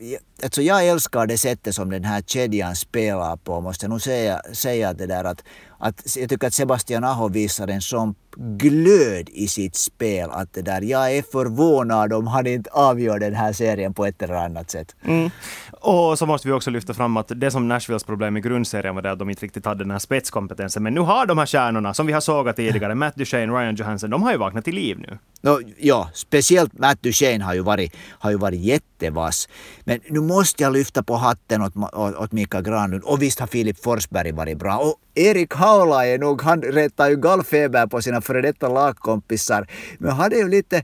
alltså 0.43 0.61
jag 0.61 0.87
älskar 0.87 1.27
det 1.27 1.37
sättet 1.37 1.75
som 1.75 1.89
den 1.89 2.03
här 2.03 2.21
kedjan 2.21 2.75
spelar 2.75 3.35
på, 3.35 3.61
måste 3.61 3.85
jag 3.85 3.89
nog 3.89 4.01
säga, 4.01 4.41
säga 4.53 4.93
det 4.93 5.05
där 5.05 5.23
att, 5.23 5.43
att 5.77 6.17
jag 6.17 6.29
tycker 6.29 6.47
att 6.47 6.53
Sebastian 6.53 7.03
Aho 7.03 7.27
visar 7.27 7.67
en 7.67 7.81
sån 7.81 8.15
glöd 8.37 9.29
i 9.29 9.47
sitt 9.47 9.75
spel 9.75 10.29
att 10.31 10.53
det 10.53 10.61
där, 10.61 10.81
jag 10.81 11.17
är 11.17 11.21
förvånad 11.31 12.13
om 12.13 12.27
han 12.27 12.47
inte 12.47 12.69
avgör 12.69 13.19
den 13.19 13.35
här 13.35 13.53
serien 13.53 13.93
på 13.93 14.05
ett 14.05 14.21
eller 14.21 14.33
annat 14.33 14.71
sätt. 14.71 14.95
Mm. 15.03 15.29
Och 15.71 16.19
så 16.19 16.25
måste 16.25 16.47
vi 16.47 16.53
också 16.53 16.69
lyfta 16.69 16.93
fram 16.93 17.17
att 17.17 17.31
det 17.35 17.51
som 17.51 17.67
Nashvilles 17.67 18.03
problem 18.03 18.37
i 18.37 18.41
grundserien 18.41 18.95
var 18.95 19.01
det 19.01 19.11
att 19.11 19.19
de 19.19 19.29
inte 19.29 19.45
riktigt 19.45 19.65
hade 19.65 19.83
den 19.83 19.91
här 19.91 19.99
spetskompetensen. 19.99 20.83
Men 20.83 20.93
nu 20.93 21.01
har 21.01 21.25
de 21.25 21.37
här 21.37 21.45
stjärnorna, 21.45 21.93
som 21.93 22.07
vi 22.07 22.13
har 22.13 22.21
sågat 22.21 22.55
tidigare, 22.55 22.95
Matt 22.95 23.15
Duchene, 23.15 23.53
Ryan 23.53 23.75
Johansson, 23.75 24.09
de 24.09 24.23
har 24.23 24.31
ju 24.31 24.37
vaknat 24.37 24.65
till 24.65 24.75
liv 24.75 24.99
nu. 24.99 25.17
No, 25.41 25.59
ja, 25.77 26.09
speciellt 26.13 26.79
Matt 26.79 27.01
Duchene 27.03 27.43
har 27.43 27.53
ju 27.53 27.61
varit, 27.61 27.95
har 28.09 28.31
ju 28.31 28.37
varit 28.37 28.59
jättevass. 28.59 29.49
Men 29.83 29.99
nu 30.09 30.19
måste 30.33 30.63
jag 30.63 30.73
lyfta 30.73 31.03
på 31.03 31.15
hatten 31.15 31.61
åt, 31.61 31.75
åt, 31.93 32.15
åt 32.15 32.31
Mikael 32.31 32.63
Granlund. 32.63 33.03
Och 33.03 33.21
visst 33.21 33.39
har 33.39 33.47
Filip 33.47 33.83
Forsberg 33.83 34.31
varit 34.31 34.57
bra. 34.57 34.77
Och 34.77 34.95
Erik 35.15 35.53
Haula 35.53 36.05
är 36.05 36.17
nog, 36.17 36.41
han 36.41 36.61
rättar 36.61 37.09
ju 37.09 37.15
gallfeber 37.15 37.87
på 37.87 38.01
sina 38.01 38.21
före 38.21 38.41
detta 38.41 38.67
lagkompisar. 38.69 39.67
Men 39.99 40.11
han 40.11 40.31
är 40.31 40.37
ju 40.37 40.49
lite, 40.49 40.83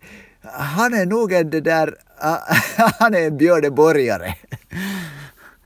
han 0.51 0.93
är 0.93 1.05
nog 1.05 1.33
en 1.33 1.49
det 1.49 1.61
där, 1.61 1.95
han 2.99 3.13
är 3.13 3.27
en 3.27 3.37
björneborgare. 3.37 4.33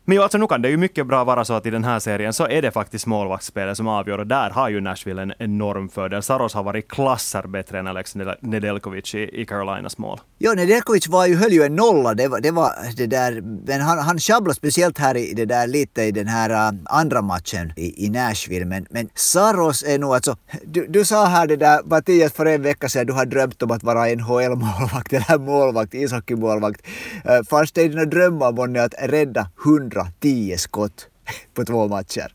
Men 0.06 0.18
ju, 0.18 0.24
alltså, 0.24 0.38
nu 0.38 0.48
kan 0.48 0.62
det 0.62 0.70
ju 0.70 0.78
mycket 0.78 1.08
bra 1.08 1.24
vara 1.24 1.46
så 1.46 1.54
att 1.54 1.66
i 1.66 1.70
den 1.70 1.84
här 1.84 2.00
serien 2.00 2.34
så 2.34 2.48
är 2.48 2.62
det 2.62 2.72
faktiskt 2.72 3.06
målvaktsspelet 3.06 3.78
som 3.78 3.88
avgör 3.88 4.18
och 4.18 4.28
där 4.28 4.50
har 4.50 4.70
ju 4.70 4.82
Nashville 4.82 5.22
en 5.22 5.34
enorm 5.40 5.90
fördel. 5.90 6.24
Saros 6.24 6.54
har 6.54 6.64
varit 6.64 6.88
klasser 6.88 7.48
bättre 7.48 7.80
än 7.80 7.88
Alex 7.88 8.16
Nedelkovic 8.40 9.16
i, 9.16 9.42
i 9.42 9.46
Carolinas 9.46 9.98
mål. 9.98 10.20
Ja, 10.38 10.54
Nedelkovic 10.54 11.08
var 11.08 11.26
ju, 11.26 11.36
höll 11.36 11.52
ju 11.52 11.64
en 11.64 11.76
nolla. 11.76 12.14
Det 12.14 12.28
var 12.28 12.42
det, 12.42 12.52
var 12.52 12.72
det 12.98 13.08
där, 13.08 13.42
men 13.42 13.82
han, 13.82 13.98
han 13.98 14.20
sjabblade 14.20 14.56
speciellt 14.56 14.98
här 14.98 15.18
i 15.18 15.34
det 15.34 15.46
där 15.46 15.68
lite 15.68 16.04
i 16.04 16.12
den 16.12 16.28
här 16.28 16.50
äh, 16.50 16.80
andra 16.86 17.22
matchen 17.22 17.74
i, 17.76 18.06
i 18.06 18.10
Nashville. 18.10 18.66
Men, 18.66 18.86
men 18.90 19.10
Saros 19.16 19.84
är 19.84 20.00
nog 20.00 20.14
alltså, 20.14 20.38
du, 20.64 20.88
du 20.88 21.06
sa 21.06 21.26
här 21.26 21.48
det 21.48 21.56
där 21.56 21.82
Mattias 21.86 22.34
för 22.34 22.46
en 22.46 22.62
vecka 22.62 22.90
sedan, 22.90 23.06
du 23.06 23.14
har 23.14 23.26
drömt 23.26 23.62
om 23.64 23.72
att 23.72 23.84
vara 23.84 24.06
NHL-målvakt 24.06 25.14
eller 25.14 25.38
målvakt, 25.38 25.94
ishockeymålvakt. 25.94 26.82
Äh, 27.26 27.44
fanns 27.50 27.72
det 27.72 27.82
i 27.82 27.88
dina 27.88 28.06
drömmar 28.06 28.52
månne 28.52 28.84
att 28.84 28.94
rädda 29.00 29.48
110 29.94 30.58
skott 30.58 31.08
på 31.54 31.66
två 31.66 31.88
matcher? 31.88 32.34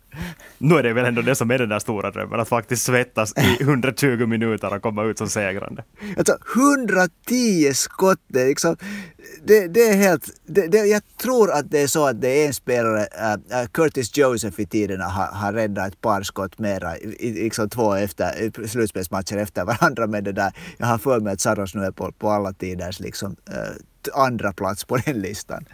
Nu 0.59 0.75
är 0.75 0.83
det 0.83 0.92
väl 0.92 1.05
ändå 1.05 1.23
det 1.23 1.35
som 1.35 1.51
är 1.51 1.59
den 1.59 1.68
där 1.68 1.79
stora 1.79 2.11
drömmen, 2.11 2.40
att 2.40 2.49
faktiskt 2.49 2.85
svettas 2.85 3.35
i 3.37 3.57
120 3.62 4.27
minuter 4.27 4.75
och 4.75 4.83
komma 4.83 5.05
ut 5.05 5.18
som 5.18 5.29
segrande. 5.29 5.85
Alltså 6.16 6.38
110 6.57 7.73
skott, 7.75 8.21
det 8.29 8.42
är 8.42 8.47
liksom, 8.47 8.77
det, 9.44 9.68
det 9.68 9.88
är 9.88 9.97
helt, 9.97 10.31
det, 10.47 10.66
det, 10.66 10.79
jag 10.79 11.03
tror 11.23 11.51
att 11.51 11.71
det 11.71 11.81
är 11.81 11.87
så 11.87 12.07
att 12.07 12.21
det 12.21 12.29
är 12.29 12.47
en 12.47 12.55
spelare, 12.55 13.01
uh, 13.01 13.66
Curtis 13.73 14.16
Joseph 14.16 14.61
i 14.61 14.66
tiderna 14.66 15.05
har, 15.05 15.27
har 15.27 15.53
räddat 15.53 15.88
ett 15.88 16.01
par 16.01 16.23
skott 16.23 16.59
mera, 16.59 16.94
liksom 17.21 17.71
två 17.71 17.94
efter, 17.94 18.66
slutspelsmatcher 18.66 19.37
efter 19.37 19.64
varandra 19.64 20.07
med 20.07 20.25
det 20.25 20.33
där. 20.33 20.53
Jag 20.77 20.87
har 20.87 20.99
för 20.99 21.21
mig 21.21 21.33
att 21.33 21.40
Saros 21.40 21.75
nu 21.75 21.85
är 21.85 21.90
på, 21.90 22.12
på 22.12 22.31
alla 22.31 22.53
tiders 22.53 23.01
liksom, 23.01 23.37
uh, 23.51 24.23
andra 24.25 24.53
plats 24.53 24.85
på 24.85 24.97
den 24.97 25.21
listan. 25.21 25.64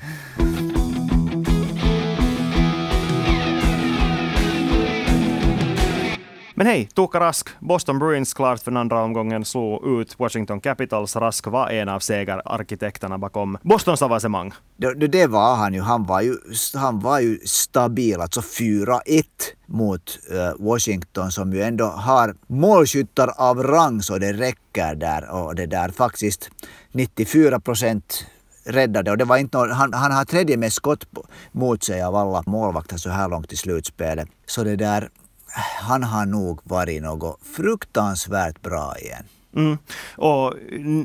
Men 6.56 6.66
hej, 6.66 6.88
Toka 6.94 7.20
Rask. 7.20 7.48
Boston 7.60 7.98
Bruins 7.98 8.34
klart 8.34 8.60
för 8.60 8.70
den 8.70 8.78
andra 8.78 9.02
omgången 9.02 9.44
slog 9.44 10.00
ut 10.00 10.18
Washington 10.18 10.60
Capitals. 10.60 11.16
Rask 11.16 11.46
var 11.46 11.70
en 11.70 11.88
av 11.88 12.00
segerarkitekterna 12.00 13.18
bakom 13.18 13.58
Bostons 13.62 14.02
avancemang. 14.02 14.52
Det, 14.76 14.94
det 14.94 15.26
var 15.26 15.56
han 15.56 15.74
ju. 15.74 15.80
Han 15.80 16.04
var 16.04 16.20
ju, 16.20 16.36
han 16.74 17.00
var 17.00 17.20
ju 17.20 17.38
stabil, 17.44 18.20
alltså 18.20 18.40
4-1 18.40 19.24
mot 19.66 20.18
uh, 20.32 20.66
Washington 20.66 21.32
som 21.32 21.52
ju 21.52 21.62
ändå 21.62 21.84
har 21.84 22.34
målskyttar 22.46 23.30
av 23.36 23.62
rang 23.62 24.02
så 24.02 24.18
det 24.18 24.32
räcker 24.32 24.94
där. 24.94 25.30
Och 25.30 25.54
det 25.54 25.66
där 25.66 25.88
faktiskt 25.88 26.50
94 26.92 27.60
procent 27.60 28.26
räddade 28.64 29.10
och 29.10 29.18
det 29.18 29.24
var 29.24 29.36
inte 29.36 29.58
någon, 29.58 29.70
han, 29.70 29.92
han 29.92 30.12
har 30.12 30.24
tredje 30.24 30.56
mest 30.56 30.76
skott 30.76 31.06
mot 31.52 31.84
sig 31.84 32.02
av 32.02 32.16
alla 32.16 32.42
målvakter 32.46 32.96
så 32.96 33.10
här 33.10 33.28
långt 33.28 33.52
i 33.52 33.56
slutspelet. 33.56 34.28
Så 34.46 34.64
det 34.64 34.76
där, 34.76 35.08
han 35.80 36.02
har 36.02 36.26
nog 36.26 36.60
varit 36.64 37.02
något 37.02 37.40
fruktansvärt 37.56 38.62
bra 38.62 38.98
igen. 38.98 39.24
Mm. 39.56 39.78
Och 40.16 40.54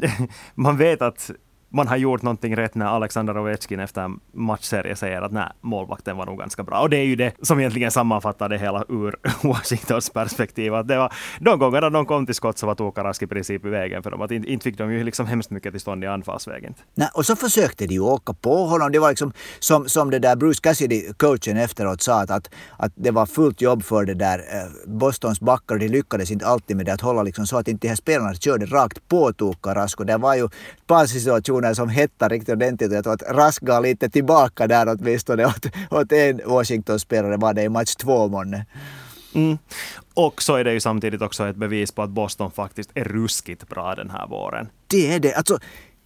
man 0.55 0.77
vet 0.77 1.01
att 1.01 1.31
man 1.69 1.87
har 1.87 1.97
gjort 1.97 2.21
någonting 2.21 2.55
rätt 2.55 2.75
när 2.75 2.85
Alexander 2.85 3.37
Ovechkin 3.37 3.79
efter 3.79 4.11
matchserie 4.31 4.95
säger 4.95 5.21
att 5.21 5.31
nej, 5.31 5.47
målvakten 5.61 6.17
var 6.17 6.25
nog 6.25 6.39
ganska 6.39 6.63
bra. 6.63 6.79
Och 6.79 6.89
det 6.89 6.97
är 6.97 7.03
ju 7.03 7.15
det 7.15 7.33
som 7.41 7.59
egentligen 7.59 7.91
sammanfattar 7.91 8.49
det 8.49 8.57
hela 8.57 8.85
ur 8.89 9.15
Washingtons 9.47 10.09
perspektiv. 10.09 10.73
Att 10.73 10.87
det 10.87 10.97
var, 10.97 11.13
de 11.39 11.59
gångerna 11.59 11.89
de 11.89 12.05
kom 12.05 12.25
till 12.25 12.35
skott 12.35 12.57
så 12.57 12.67
var 12.67 12.75
Tokarask 12.75 13.21
i 13.21 13.27
princip 13.27 13.65
i 13.65 13.69
vägen 13.69 14.03
för 14.03 14.11
dem. 14.11 14.21
Att 14.21 14.31
inte, 14.31 14.51
inte 14.51 14.63
fick 14.63 14.77
de 14.77 14.93
ju 14.93 15.03
liksom 15.03 15.27
hemskt 15.27 15.51
mycket 15.51 15.73
till 15.73 15.81
stånd 15.81 16.03
i 16.03 16.07
anfallsvägen. 16.07 16.73
Nej, 16.95 17.09
och 17.13 17.25
så 17.25 17.35
försökte 17.35 17.87
de 17.87 17.93
ju 17.93 17.99
åka 17.99 18.33
på 18.33 18.65
honom. 18.65 18.91
Det 18.91 18.99
var 18.99 19.09
liksom 19.09 19.33
som, 19.59 19.89
som 19.89 20.09
det 20.09 20.19
där 20.19 20.35
Bruce 20.35 20.61
Cassidy, 20.63 21.13
coachen 21.17 21.57
efteråt, 21.57 22.01
sa 22.01 22.21
att, 22.21 22.31
att, 22.31 22.49
att 22.77 22.91
det 22.95 23.11
var 23.11 23.25
fullt 23.25 23.61
jobb 23.61 23.83
för 23.83 24.05
det 24.05 24.13
där 24.13 24.39
eh, 24.39 24.89
Bostons 24.93 25.39
backar 25.39 25.75
och 25.75 25.79
de 25.79 25.87
lyckades 25.87 26.31
inte 26.31 26.45
alltid 26.45 26.77
med 26.77 26.85
det 26.85 26.93
att 26.93 27.01
hålla 27.01 27.23
liksom 27.23 27.47
så 27.47 27.57
att 27.57 27.67
inte 27.67 27.81
de 27.81 27.87
här 27.87 27.95
spelarna 27.95 28.33
körde 28.33 28.65
rakt 28.65 29.07
på 29.07 29.33
Tokarask. 29.33 29.99
Och 29.99 30.05
det 30.05 30.17
var 30.17 30.35
ju 30.35 30.45
ett 30.45 30.87
par 30.87 31.05
situationer 31.05 31.58
situationer 31.59 31.73
som 31.73 31.89
hettar 31.89 32.29
riktigt 32.29 32.55
ordentligt. 32.55 32.91
Jag 32.91 33.03
tror 33.03 33.13
att 33.13 33.35
Rask 33.35 33.61
gav 33.61 33.83
lite 33.83 34.09
tillbaka 34.09 34.67
där 34.67 34.87
åtminstone 34.87 35.45
åt, 35.45 35.65
åt 35.91 36.11
en 36.11 36.41
Washington-spelare 36.45 37.37
var 37.37 37.53
det 37.53 37.63
i 37.63 37.69
match 37.69 37.95
två 37.95 38.27
månne. 38.27 38.65
Mm. 39.35 39.57
Och 40.15 40.41
så 40.41 40.55
är 40.55 40.63
det 40.63 40.73
ju 40.73 40.79
samtidigt 40.79 41.21
också 41.21 41.47
ett 41.47 41.55
bevis 41.55 41.91
på 41.91 42.01
att 42.01 42.09
Boston 42.09 42.51
faktiskt 42.51 42.89
är 42.95 43.03
ruskigt 43.03 43.69
bra 43.69 43.95
den 43.95 44.09
här 44.09 44.27
våren. 44.27 44.69
Det 44.87 45.13
är 45.13 45.19
det. 45.19 45.33
Alltså, 45.33 45.59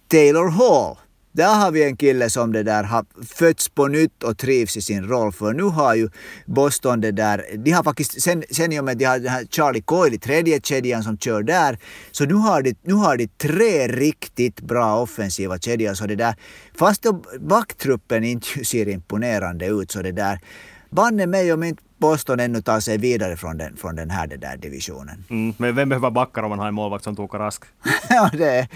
Taylor 0.08 0.50
Hall 0.50 0.96
där 1.34 1.54
har 1.54 1.70
vi 1.70 1.84
en 1.84 1.96
kille 1.96 2.30
som 2.30 2.52
det 2.52 2.62
där 2.62 2.84
har 2.84 3.04
fötts 3.26 3.68
på 3.68 3.88
nytt 3.88 4.22
och 4.22 4.38
trivs 4.38 4.76
i 4.76 4.82
sin 4.82 5.08
roll. 5.08 5.32
För 5.32 5.52
nu 5.52 5.62
har 5.62 5.94
ju 5.94 6.08
Boston 6.46 7.00
det 7.00 7.12
där, 7.12 7.44
de 7.56 7.70
har 7.70 7.82
faktiskt, 7.82 8.22
sen, 8.22 8.44
sen 8.50 8.72
i 8.72 8.80
och 8.80 8.84
med 8.84 8.92
att 8.92 8.98
de 8.98 9.04
har 9.04 9.18
den 9.18 9.48
Charlie 9.50 9.80
Coyle 9.80 10.14
i 10.14 10.18
tredje 10.18 10.60
kedjan 10.60 11.02
som 11.02 11.18
kör 11.18 11.42
där, 11.42 11.78
så 12.12 12.24
nu 12.24 12.34
har 12.34 12.62
de, 12.62 12.74
nu 12.82 12.94
har 12.94 13.16
de 13.16 13.26
tre 13.26 13.88
riktigt 13.88 14.60
bra 14.60 15.00
offensiva 15.00 15.58
kedjor. 15.58 15.94
Så 15.94 16.06
det 16.06 16.16
där, 16.16 16.34
fast 16.78 17.06
backtruppen 17.40 18.24
inte 18.24 18.64
ser 18.64 18.88
imponerande 18.88 19.66
ut 19.66 19.90
så 19.90 20.02
det 20.02 20.12
där, 20.12 20.40
banne 20.90 21.26
mig 21.26 21.52
om 21.52 21.62
inte 21.62 21.82
Boston 21.98 22.40
ännu 22.40 22.62
tar 22.62 22.80
sig 22.80 22.98
vidare 22.98 23.36
från 23.36 23.58
den, 23.58 23.76
från 23.76 23.96
den 23.96 24.10
här 24.10 24.26
där 24.26 24.56
divisionen. 24.56 25.24
Mm, 25.30 25.54
men 25.58 25.74
vem 25.74 25.88
behöver 25.88 26.10
backar 26.10 26.42
om 26.42 26.50
man 26.50 26.58
har 26.58 26.68
en 26.68 26.74
målvakt 26.74 27.04
som 27.04 27.16
Tuukka 27.16 27.38
Rask? 27.38 27.64
ja, 28.08 28.30
det, 28.32 28.68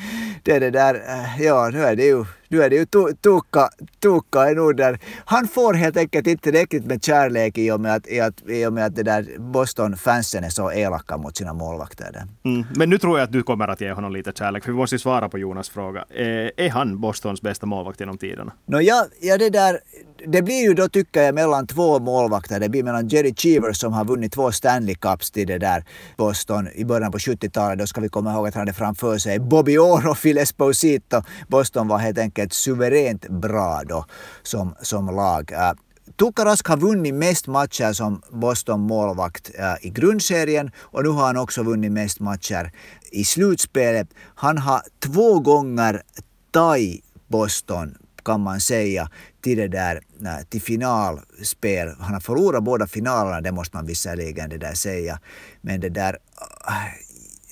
det 0.43 0.53
är 0.53 0.61
det 0.61 0.71
där. 0.71 0.95
Eh, 0.95 1.43
ja, 1.43 1.71
nu 1.73 1.83
är 1.83 1.97
det 1.97 2.05
ju, 2.05 2.25
nu 2.49 2.63
är 2.63 2.71
det 2.71 2.77
ju 2.77 2.87
Tuukka, 3.15 3.69
Tuukka 4.03 4.51
är 4.51 4.55
nog 4.55 4.77
där. 4.77 4.99
Han 5.25 5.49
får 5.49 5.75
helt 5.75 5.97
enkelt 5.97 6.27
inte 6.27 6.51
riktigt 6.51 6.85
med 6.85 7.05
kärlek 7.05 7.59
i 7.59 7.71
och 7.71 7.81
med 7.81 7.95
att, 7.95 8.09
i 8.09 8.21
att, 8.21 8.49
i 8.49 8.67
och 8.67 8.73
med 8.73 8.85
att 8.85 8.97
det 8.97 9.03
där 9.03 9.39
Boston-fansen 9.39 10.45
är 10.45 10.49
så 10.49 10.73
elaka 10.73 11.17
mot 11.17 11.37
sina 11.37 11.53
målvakter. 11.53 12.25
Mm, 12.45 12.67
men 12.77 12.91
nu 12.91 12.99
tror 12.99 13.19
jag 13.19 13.25
att 13.25 13.33
du 13.33 13.43
kommer 13.43 13.69
att 13.69 13.81
ge 13.81 13.93
honom 13.93 14.13
lite 14.13 14.33
kärlek, 14.35 14.65
för 14.65 14.73
vi 14.73 14.79
måste 14.79 14.99
svara 14.99 15.29
på 15.29 15.39
Jonas 15.39 15.69
fråga. 15.69 16.05
Är, 16.11 16.53
är 16.57 16.71
han 16.71 17.01
Bostons 17.01 17.43
bästa 17.43 17.67
målvakt 17.67 18.01
genom 18.01 18.19
tiderna? 18.19 18.53
No, 18.67 18.81
ja, 18.81 19.07
ja, 19.21 19.39
det 19.39 19.51
där, 19.51 19.79
det 20.27 20.43
blir 20.43 20.63
ju 20.63 20.75
då 20.75 20.89
tycker 20.89 21.23
jag 21.23 21.35
mellan 21.35 21.67
två 21.67 21.99
målvakter. 21.99 22.61
Det 22.61 22.69
blir 22.69 22.83
mellan 22.83 23.09
Jerry 23.09 23.35
Cheever 23.35 23.73
som 23.73 23.93
har 23.93 24.05
vunnit 24.05 24.33
två 24.33 24.53
Stanley 24.53 24.95
Cups 24.95 25.31
till 25.31 25.47
det 25.47 25.59
där 25.59 25.85
Boston 26.17 26.69
i 26.75 26.85
början 26.85 27.13
på 27.13 27.19
70-talet. 27.19 27.79
Då 27.79 27.87
ska 27.87 28.01
vi 28.01 28.09
komma 28.09 28.33
ihåg 28.33 28.49
att 28.49 28.55
han 28.55 28.61
hade 28.61 28.73
framför 28.73 29.19
sig 29.19 29.39
Bobby 29.39 29.79
Orr 29.79 30.09
och 30.09 30.19
Phil 30.23 30.39
Esposito. 30.39 31.23
Boston 31.49 31.89
var 31.89 31.99
helt 31.99 32.19
enkelt 32.19 32.38
suveränt 32.47 33.29
bra 33.29 33.83
då 33.89 34.05
som, 34.43 34.75
som 34.83 35.07
lag. 35.07 35.53
Äh, 35.53 35.59
uh, 35.59 35.73
Tuukka 36.17 36.45
Rask 36.45 36.69
har 36.69 36.77
vunnit 36.77 37.15
mest 37.15 37.47
matcher 37.47 37.93
som 37.93 38.23
Boston 38.31 38.81
målvakt 38.81 39.51
uh, 39.59 39.65
äh, 39.65 39.87
i 39.87 39.91
grundserien 39.91 40.71
och 40.79 41.03
nu 41.03 41.09
har 41.09 41.27
han 41.27 41.37
också 41.37 41.63
vunnit 41.63 41.93
mest 41.93 42.21
matcher 42.21 42.73
i 43.13 43.25
slutspelet. 43.25 44.09
Han 44.35 44.59
har 44.59 44.83
två 45.01 45.41
gånger 45.41 46.03
taj 46.51 47.03
Boston 47.29 47.95
kan 48.25 48.41
man 48.41 48.61
säga 48.61 49.11
till 49.41 49.59
det 49.59 49.69
där 49.69 50.01
äh, 50.25 50.45
till 50.49 50.63
finalspel. 50.63 51.89
Han 52.01 52.15
har 52.15 52.21
förlorat 52.21 52.65
båda 52.65 52.87
finalerna, 52.87 53.41
det 53.41 53.53
måste 53.53 53.77
man 53.77 53.87
visserligen 53.87 54.51
det 54.51 54.59
där 54.59 54.75
säga. 54.75 55.21
Men 55.61 55.81
det 55.81 55.89
där, 55.89 56.19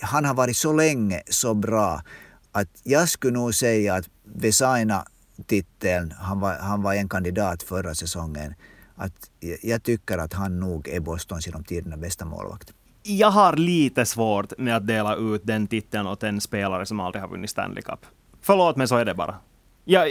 han 0.00 0.24
har 0.24 0.34
varit 0.34 0.56
så 0.56 0.72
länge 0.72 1.22
så 1.30 1.54
bra 1.54 2.02
att 2.52 2.68
jag 2.82 3.08
skulle 3.08 3.38
nog 3.38 3.54
säga 3.54 3.94
att 3.94 4.08
Vesaina 4.34 5.04
titeln, 5.46 6.14
han 6.18 6.40
var, 6.40 6.54
han 6.54 6.82
var 6.82 6.94
en 6.94 7.08
kandidat 7.08 7.62
förra 7.62 7.94
säsongen, 7.94 8.54
att 8.94 9.30
jag 9.62 9.82
tycker 9.82 10.18
att 10.18 10.32
han 10.32 10.60
nog 10.60 10.88
är 10.88 11.00
Bostons 11.00 11.46
genom 11.46 11.64
tiderna 11.64 11.96
bästa 11.96 12.24
målvakt. 12.24 12.72
Jag 13.02 13.30
har 13.30 13.56
lite 13.56 14.06
svårt 14.06 14.58
med 14.58 14.76
att 14.76 14.86
dela 14.86 15.16
ut 15.16 15.42
den 15.44 15.66
titeln 15.66 16.06
åt 16.06 16.22
en 16.22 16.40
spelare 16.40 16.86
som 16.86 17.00
aldrig 17.00 17.22
har 17.22 17.28
vunnit 17.28 17.50
Stanley 17.50 17.82
Cup. 17.82 18.06
Förlåt, 18.42 18.76
men 18.76 18.88
så 18.88 18.96
är 18.96 19.04
det 19.04 19.14
bara. 19.14 19.34
Ja, 19.84 20.06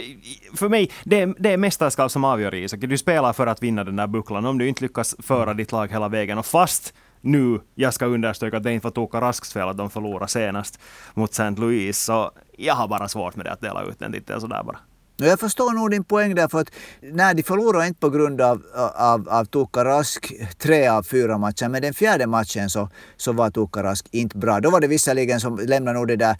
för 0.54 0.68
mig, 0.68 0.90
det 1.04 1.20
är, 1.20 1.34
det 1.38 1.52
är 1.52 1.56
mästerskap 1.56 2.10
som 2.10 2.24
avgör 2.24 2.54
Isak. 2.54 2.80
Du 2.80 2.98
spelar 2.98 3.32
för 3.32 3.46
att 3.46 3.62
vinna 3.62 3.84
den 3.84 3.96
där 3.96 4.06
bucklan. 4.06 4.46
Om 4.46 4.58
du 4.58 4.68
inte 4.68 4.82
lyckas 4.82 5.16
föra 5.18 5.54
ditt 5.54 5.72
lag 5.72 5.88
hela 5.92 6.08
vägen 6.08 6.38
och 6.38 6.46
fast 6.46 6.94
nu, 7.20 7.60
jag 7.74 7.94
ska 7.94 8.06
understryka 8.06 8.56
att 8.56 8.62
det 8.62 8.72
inte 8.72 8.84
var 8.84 8.90
Tuukka 8.90 9.20
Rasks 9.20 9.52
fel 9.52 9.68
att 9.68 9.76
de 9.76 9.90
förlorade 9.90 10.28
senast 10.28 10.80
mot 11.14 11.30
St. 11.30 11.50
Louis, 11.50 11.98
så 11.98 12.30
jag 12.56 12.74
har 12.74 12.88
bara 12.88 13.08
svårt 13.08 13.36
med 13.36 13.46
det 13.46 13.52
att 13.52 13.60
dela 13.60 13.82
ut 13.82 13.98
den 13.98 14.12
titeln 14.12 14.40
sådär 14.40 14.62
bara. 14.62 14.78
Jag 15.18 15.40
förstår 15.40 15.72
nog 15.72 15.90
din 15.90 16.04
poäng 16.04 16.34
där 16.34 16.48
för 16.48 16.60
att 16.60 16.70
Nej, 17.00 17.34
de 17.34 17.42
förlorade 17.42 17.86
inte 17.86 18.00
på 18.00 18.10
grund 18.10 18.40
av, 18.40 18.62
av, 18.94 19.28
av 19.28 19.44
Tuukka 19.44 19.84
Rask 19.84 20.32
tre 20.58 20.88
av 20.88 21.02
fyra 21.02 21.38
matcher, 21.38 21.68
men 21.68 21.82
den 21.82 21.94
fjärde 21.94 22.26
matchen 22.26 22.70
så, 22.70 22.88
så 23.16 23.32
var 23.32 23.50
Tuukka 23.50 23.82
Rask 23.82 24.08
inte 24.10 24.38
bra. 24.38 24.60
Då 24.60 24.70
var 24.70 24.80
det 24.80 24.86
visserligen 24.86 25.40
som 25.40 25.58
lämnade 25.58 25.98
nog 25.98 26.08
det 26.08 26.16
där, 26.16 26.36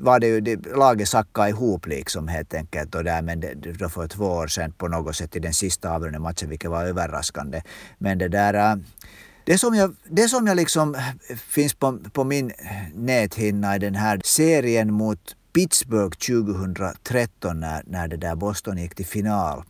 var 0.00 0.20
det 0.20 0.26
ju, 0.26 0.40
det, 0.40 0.76
laget 0.76 1.08
sackade 1.08 1.48
ihop 1.48 1.86
liksom 1.86 2.28
helt 2.28 2.54
enkelt 2.54 2.94
och 2.94 3.04
där, 3.04 3.22
men 3.22 3.40
det, 3.40 3.54
då 3.54 3.88
för 3.88 4.08
två 4.08 4.24
år 4.24 4.46
sedan 4.46 4.72
på 4.72 4.88
något 4.88 5.16
sätt 5.16 5.36
i 5.36 5.38
den 5.38 5.54
sista 5.54 5.90
avgörande 5.90 6.18
matchen, 6.18 6.48
vilket 6.48 6.70
var 6.70 6.84
överraskande. 6.84 7.62
Men 7.98 8.18
det 8.18 8.28
där 8.28 8.54
äh, 8.54 8.76
det 9.48 9.58
som 9.58 9.74
jag, 9.74 9.96
det 10.10 10.28
som 10.28 10.46
jag 10.46 10.56
liksom 10.56 10.94
eh, 10.94 11.36
finns 11.36 11.74
på, 11.74 11.98
på 12.12 12.24
min 12.24 12.50
eh, 12.50 12.54
näthinna 12.94 13.76
i 13.76 13.78
den 13.78 13.94
här 13.94 14.20
serien 14.24 14.92
mot 14.92 15.36
Pittsburgh 15.52 16.16
2013 16.18 17.60
när, 17.60 17.82
när 17.86 18.08
det 18.08 18.16
där 18.16 18.34
Boston 18.34 18.78
gick 18.78 18.94
till 18.94 19.06
final 19.06 19.62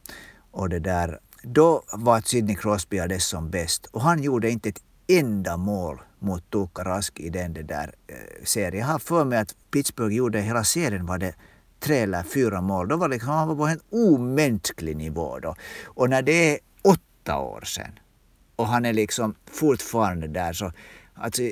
och 0.51 0.69
det 0.69 0.79
där 0.79 1.19
då 1.43 1.83
var 1.93 2.21
Sidney 2.21 2.57
Crosby 2.57 2.99
dess 2.99 3.29
som 3.29 3.51
bäst 3.51 3.87
och 3.87 4.03
han 4.03 4.23
gjorde 4.23 4.51
inte 4.51 4.69
ett 4.69 4.83
enda 5.07 5.57
mål 5.57 6.01
mot 6.19 6.51
Tuukka 6.51 6.85
Rask 6.85 7.21
i 7.21 7.31
den 7.31 7.53
där 7.53 7.95
eh, 8.07 8.45
serien. 8.45 8.87
Jag 8.87 8.93
har 8.93 8.99
för 8.99 9.25
mig 9.25 9.39
att 9.39 9.55
Pittsburgh 9.71 10.15
gjorde 10.17 10.41
hela 10.41 10.65
serien 10.65 11.07
var 11.07 11.19
det 11.19 11.35
tre 11.81 11.99
eller 11.99 12.23
fyra 12.23 12.61
mål. 12.61 12.89
Då 12.89 12.97
var 12.97 13.09
liksom, 13.09 13.31
han 13.31 13.49
var 13.49 13.57
på 13.57 13.67
en 13.67 13.81
omänsklig 13.91 14.97
nivå 14.97 15.39
då. 15.39 15.55
Och 15.85 16.11
när 16.11 16.23
det 16.23 16.55
är 16.55 16.59
åtta 16.83 17.39
år 17.39 17.61
sedan 17.61 17.99
och 18.59 18.67
han 18.67 18.85
är 18.85 18.93
liksom 18.93 19.35
fortfarande 19.51 20.29
där 20.29 20.53
så 20.53 20.73
Alltså, 21.21 21.43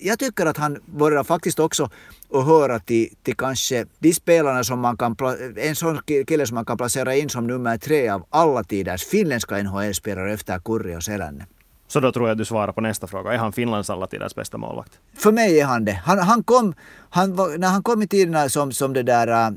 jag 0.00 0.18
tycker 0.18 0.46
att 0.46 0.56
han 0.56 0.78
börjar 0.86 1.24
faktiskt 1.24 1.58
också 1.58 1.90
att 2.32 2.46
höra 2.46 2.78
till, 2.78 3.08
till 3.22 3.36
kanske 3.36 3.86
de 3.98 4.12
spelarna 4.12 4.64
som 4.64 4.80
man 4.80 4.96
kan, 4.96 5.16
en 5.56 5.76
sån 5.76 6.00
kille 6.26 6.46
som 6.46 6.54
man 6.54 6.64
kan 6.64 6.76
placera 6.76 7.14
in 7.14 7.28
som 7.28 7.46
nummer 7.46 7.78
tre 7.78 8.08
av 8.08 8.26
alla 8.30 8.64
tiders 8.64 9.04
finländska 9.04 9.62
NHL-spelare 9.62 10.32
efter 10.32 10.58
Kurri 10.58 10.96
och 10.96 11.02
Selänne. 11.02 11.46
Så 11.88 12.00
då 12.00 12.12
tror 12.12 12.28
jag 12.28 12.38
du 12.38 12.44
svarar 12.44 12.72
på 12.72 12.80
nästa 12.80 13.06
fråga. 13.06 13.32
Är 13.32 13.38
han 13.38 13.52
Finlands 13.52 13.90
alla 13.90 14.06
tiders 14.06 14.34
bästa 14.34 14.58
målvakt? 14.58 14.98
För 15.16 15.32
mig 15.32 15.60
är 15.60 15.64
han 15.64 15.84
det. 15.84 16.02
Han, 16.04 16.18
han 16.18 16.42
kom, 16.42 16.74
han, 17.10 17.30
när 17.58 17.68
han 17.68 17.82
kom 17.82 18.02
i 18.02 18.06
tiderna 18.06 18.48
som, 18.48 18.72
som 18.72 18.92
det 18.92 19.02
där 19.02 19.28
äh, 19.28 19.50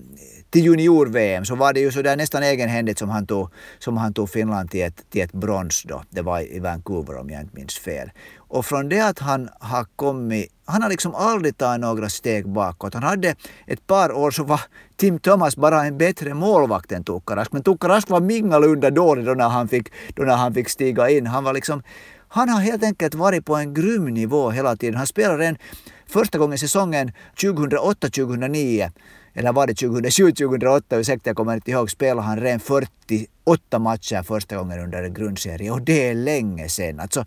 till 0.50 0.64
junior-VM 0.66 1.46
så 1.46 1.56
var 1.56 1.74
det 1.74 1.80
ju 1.80 1.92
sådär 1.92 2.16
nästan 2.16 2.44
egenhändigt 2.44 3.00
som 3.00 3.10
han 3.10 3.28
tog, 3.28 3.50
som 3.80 3.98
han 3.98 4.14
tog 4.14 4.30
Finland 4.30 4.72
till 4.72 4.82
ett, 4.82 5.10
till 5.10 5.22
ett 5.22 5.32
brons 5.32 5.84
då. 5.84 6.04
Det 6.10 6.22
var 6.22 6.56
i 6.56 6.60
Vancouver 6.60 7.18
om 7.18 7.30
jag 7.30 7.42
inte 7.42 7.56
minns 7.56 7.80
fel. 7.80 8.12
Och 8.38 8.66
från 8.66 8.90
det 8.90 9.02
att 9.02 9.20
han 9.20 9.50
har 9.60 9.86
kommit, 9.96 10.52
han 10.66 10.82
har 10.82 10.90
liksom 10.90 11.16
aldrig 11.16 11.58
tagit 11.58 11.82
några 11.82 12.10
steg 12.10 12.50
bakåt. 12.50 12.94
Han 12.94 13.04
hade 13.04 13.36
ett 13.66 13.88
par 13.88 14.12
år 14.12 14.32
så 14.32 14.44
var 14.44 14.62
Tim 14.96 15.20
Thomas 15.20 15.58
bara 15.58 15.86
en 15.86 15.98
bättre 15.98 16.34
målvakt 16.34 16.92
än 16.92 17.04
Tukka 17.04 17.36
Rask. 17.36 17.52
Men 17.52 17.64
Tukka 17.64 17.88
Rask 17.88 18.10
var 18.10 18.20
mingalunda 18.20 18.90
dålig 18.90 19.26
då 19.26 19.34
när 19.34 19.50
han 19.50 19.68
fick, 19.68 19.92
då 20.16 20.24
när 20.24 20.36
han 20.36 20.54
fick 20.54 20.70
stiga 20.70 21.10
in. 21.10 21.28
Han 21.28 21.44
var 21.44 21.54
liksom 21.54 21.84
han 22.28 22.50
har 22.50 22.62
helt 22.62 22.84
enkelt 22.84 23.16
varit 23.16 23.46
på 23.46 23.56
en 23.56 23.74
grym 23.74 24.06
nivå 24.06 24.50
hela 24.50 24.76
tiden. 24.76 24.96
Han 24.96 25.08
spelade 25.08 25.44
den 25.44 25.58
första 26.08 26.38
gången 26.38 26.58
säsongen 26.58 27.12
2008-2009 27.36 28.92
eller 29.34 29.54
var 29.54 29.68
det 29.68 29.74
2007-2008, 29.74 31.00
ursäkta 31.00 31.30
jag 31.30 31.38
kommer 31.38 31.54
inte 31.54 31.72
ihåg, 31.72 31.92
spelade 31.92 32.28
han 32.28 32.40
ren 32.40 32.60
48 32.60 33.80
matcher 33.80 34.24
första 34.24 34.58
gången 34.58 34.80
under 34.80 35.04
en 35.04 35.14
grundserie 35.14 35.72
och 35.72 35.82
det 35.82 36.10
är 36.10 36.14
länge 36.14 36.70
sedan. 36.70 37.00
Alltså, 37.00 37.26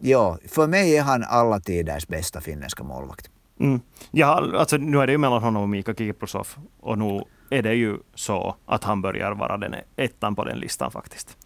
ja, 0.00 0.38
för 0.48 0.66
mig 0.66 0.96
är 0.96 1.02
han 1.02 1.24
alla 1.28 1.60
tiders 1.60 2.08
bästa 2.08 2.40
finländska 2.40 2.84
målvakt. 2.84 3.30
Mm. 3.60 3.80
Ja, 4.10 4.50
alltså, 4.58 4.76
nu 4.76 4.98
är 4.98 5.06
det 5.06 5.12
ju 5.12 5.18
mellan 5.18 5.42
honom 5.42 5.62
och 5.62 5.68
Mika 5.68 5.94
Kiprusov 5.94 6.48
och 6.80 6.98
nu 6.98 7.22
är 7.50 7.62
det 7.62 7.74
ju 7.74 7.96
så 8.14 8.56
att 8.66 8.84
han 8.84 9.02
börjar 9.02 9.32
vara 9.32 9.56
den 9.56 9.74
ettan 9.96 10.34
på 10.34 10.44
den 10.44 10.58
listan 10.58 10.90
faktiskt. 10.90 11.36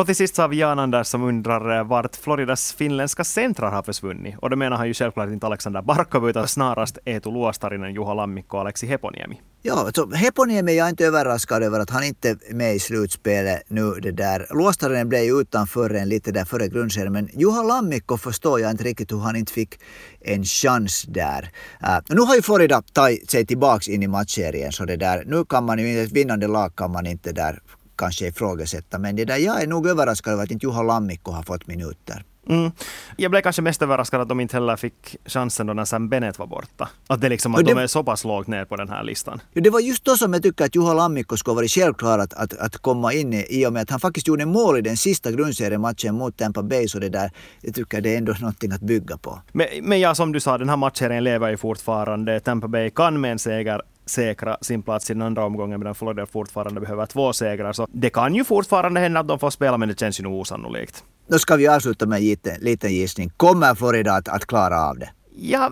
Och 0.00 0.06
till 0.06 0.16
sist 0.16 0.34
så 0.34 0.42
har 0.42 0.48
vi 0.48 0.56
Jan 0.56 0.78
Anders 0.78 1.06
som 1.06 1.22
undrar 1.22 1.78
eh, 1.78 1.84
vart 1.84 2.16
Floridas 2.16 2.72
finländska 2.72 3.24
centrar 3.24 3.70
har 3.70 3.82
försvunnit. 3.82 4.34
Och 4.38 4.50
då 4.50 4.56
menar 4.56 4.76
han 4.76 4.88
ju 4.88 4.94
självklart 4.94 5.28
inte 5.28 5.46
Alexander 5.46 5.82
Barkov 5.82 6.30
utan 6.30 6.48
snarast 6.48 6.98
Eetu 7.04 7.30
Luostarinen, 7.30 7.94
Juha 7.94 8.14
Lammikko 8.14 8.56
och 8.56 8.60
Alexi 8.60 8.86
Heponiemi. 8.86 9.40
Ja, 9.62 9.74
alltså 9.74 10.10
Heponiemi 10.14 10.76
jag 10.76 10.86
är 10.86 10.90
inte 10.90 11.06
överraskad 11.06 11.62
över 11.62 11.80
att 11.80 11.90
han 11.90 12.04
inte 12.04 12.30
är 12.30 12.54
med 12.54 12.74
i 12.74 12.78
slutspelet 12.78 13.62
nu. 13.68 13.90
Det 14.02 14.10
där. 14.10 14.46
Luostarinen 14.50 15.08
blev 15.08 15.22
ju 15.24 15.40
utanför 15.40 15.94
en 15.94 16.08
lite 16.08 16.32
där 16.32 16.44
före 16.44 16.68
grundserien 16.68 17.12
men 17.12 17.28
Juha 17.32 17.62
Lammikko 17.62 18.16
förstår 18.16 18.60
jag 18.60 18.70
inte 18.70 18.84
riktigt 18.84 19.12
hur 19.12 19.18
han 19.18 19.36
inte 19.36 19.52
fick 19.52 19.80
en 20.20 20.44
chans 20.44 21.02
där. 21.08 21.50
Uh, 21.82 21.98
nu 22.08 22.20
har 22.20 22.34
ju 22.34 22.42
Florida 22.42 22.82
tagit 22.92 23.30
sig 23.30 23.46
tillbaks 23.46 23.88
in 23.88 24.02
i 24.02 24.06
matchserien 24.06 24.72
så 24.72 24.84
det 24.84 24.96
där, 24.96 25.24
nu 25.26 25.44
kan 25.44 25.64
man 25.64 25.78
ju, 25.78 26.02
ett 26.02 26.12
vinnande 26.12 26.46
lag 26.46 26.76
kan 26.76 26.90
man 26.90 27.06
inte 27.06 27.32
där 27.32 27.60
kanske 28.00 28.26
ifrågasätta. 28.26 28.98
Men 28.98 29.16
det 29.16 29.24
där, 29.24 29.36
jag 29.36 29.62
är 29.62 29.66
nog 29.66 29.86
överraskad 29.86 30.32
över 30.32 30.42
att 30.44 30.50
inte 30.50 30.66
Juha 30.66 30.82
Lammikko 30.82 31.32
har 31.32 31.42
fått 31.42 31.66
minuter. 31.66 32.24
Mm. 32.48 32.70
Jag 33.16 33.30
blev 33.30 33.40
kanske 33.40 33.62
mest 33.62 33.82
överraskad 33.82 34.20
att 34.20 34.28
de 34.28 34.40
inte 34.40 34.56
heller 34.56 34.76
fick 34.76 35.16
chansen 35.26 35.66
då 35.66 35.72
när 35.72 35.84
Sam 35.84 36.08
Bennett 36.08 36.38
var 36.38 36.46
borta. 36.46 36.88
Att, 37.06 37.20
det 37.20 37.28
liksom, 37.28 37.54
att 37.54 37.64
det, 37.64 37.74
de 37.74 37.80
är 37.80 37.86
så 37.86 38.04
pass 38.04 38.24
lågt 38.24 38.46
ner 38.46 38.64
på 38.64 38.76
den 38.76 38.88
här 38.88 39.04
listan. 39.04 39.40
Det 39.52 39.70
var 39.70 39.80
just 39.80 40.04
då 40.04 40.16
som 40.16 40.32
jag 40.32 40.42
tycker 40.42 40.64
att 40.64 40.76
Juha 40.76 40.94
Lammikko 40.94 41.36
skulle 41.36 41.54
varit 41.54 41.70
självklar 41.70 42.18
att, 42.18 42.34
att, 42.34 42.58
att 42.58 42.76
komma 42.78 43.12
in 43.12 43.44
i 43.48 43.66
och 43.66 43.72
med 43.72 43.82
att 43.82 43.90
han 43.90 44.00
faktiskt 44.00 44.28
gjorde 44.28 44.46
mål 44.46 44.78
i 44.78 44.80
den 44.80 44.96
sista 44.96 45.30
grundseriematchen 45.30 46.14
mot 46.14 46.36
Tampa 46.36 46.62
Bay. 46.62 46.88
Så 46.88 46.98
det 46.98 47.08
där, 47.08 47.30
jag 47.60 47.74
tycker 47.74 48.00
det 48.00 48.14
är 48.14 48.18
ändå 48.18 48.32
någonting 48.40 48.72
att 48.72 48.80
bygga 48.80 49.16
på. 49.16 49.40
Men, 49.52 49.66
men 49.82 50.00
ja, 50.00 50.14
som 50.14 50.32
du 50.32 50.40
sa, 50.40 50.58
den 50.58 50.68
här 50.68 50.76
matchserien 50.76 51.24
lever 51.24 51.50
ju 51.50 51.56
fortfarande. 51.56 52.40
Tampa 52.40 52.68
Bay 52.68 52.90
kan 52.90 53.20
med 53.20 53.32
en 53.32 53.38
seger 53.38 53.82
säkra 54.10 54.56
sin 54.60 54.82
plats 54.82 55.10
i 55.10 55.14
den 55.14 55.22
andra 55.22 55.44
omgången 55.44 55.80
medan 55.80 55.94
Florida 55.94 56.26
fortfarande 56.26 56.80
behöver 56.80 57.06
två 57.06 57.32
segrar. 57.32 57.72
Så 57.72 57.86
det 57.92 58.10
kan 58.10 58.34
ju 58.34 58.44
fortfarande 58.44 59.00
hända 59.00 59.20
att 59.20 59.28
de 59.28 59.38
får 59.38 59.50
spela 59.50 59.78
men 59.78 59.88
det 59.88 60.00
känns 60.00 60.20
ju 60.20 60.24
nog 60.24 60.40
osannolikt. 60.40 61.04
Då 61.28 61.38
ska 61.38 61.56
vi 61.56 61.68
avsluta 61.68 62.06
med 62.06 62.16
en 62.16 62.24
liten, 62.24 62.60
liten 62.60 62.92
gissning. 62.92 63.30
Kommer 63.36 63.74
Florida 63.74 64.12
att, 64.12 64.28
att 64.28 64.46
klara 64.46 64.88
av 64.88 64.98
det? 64.98 65.10
Ja, 65.42 65.70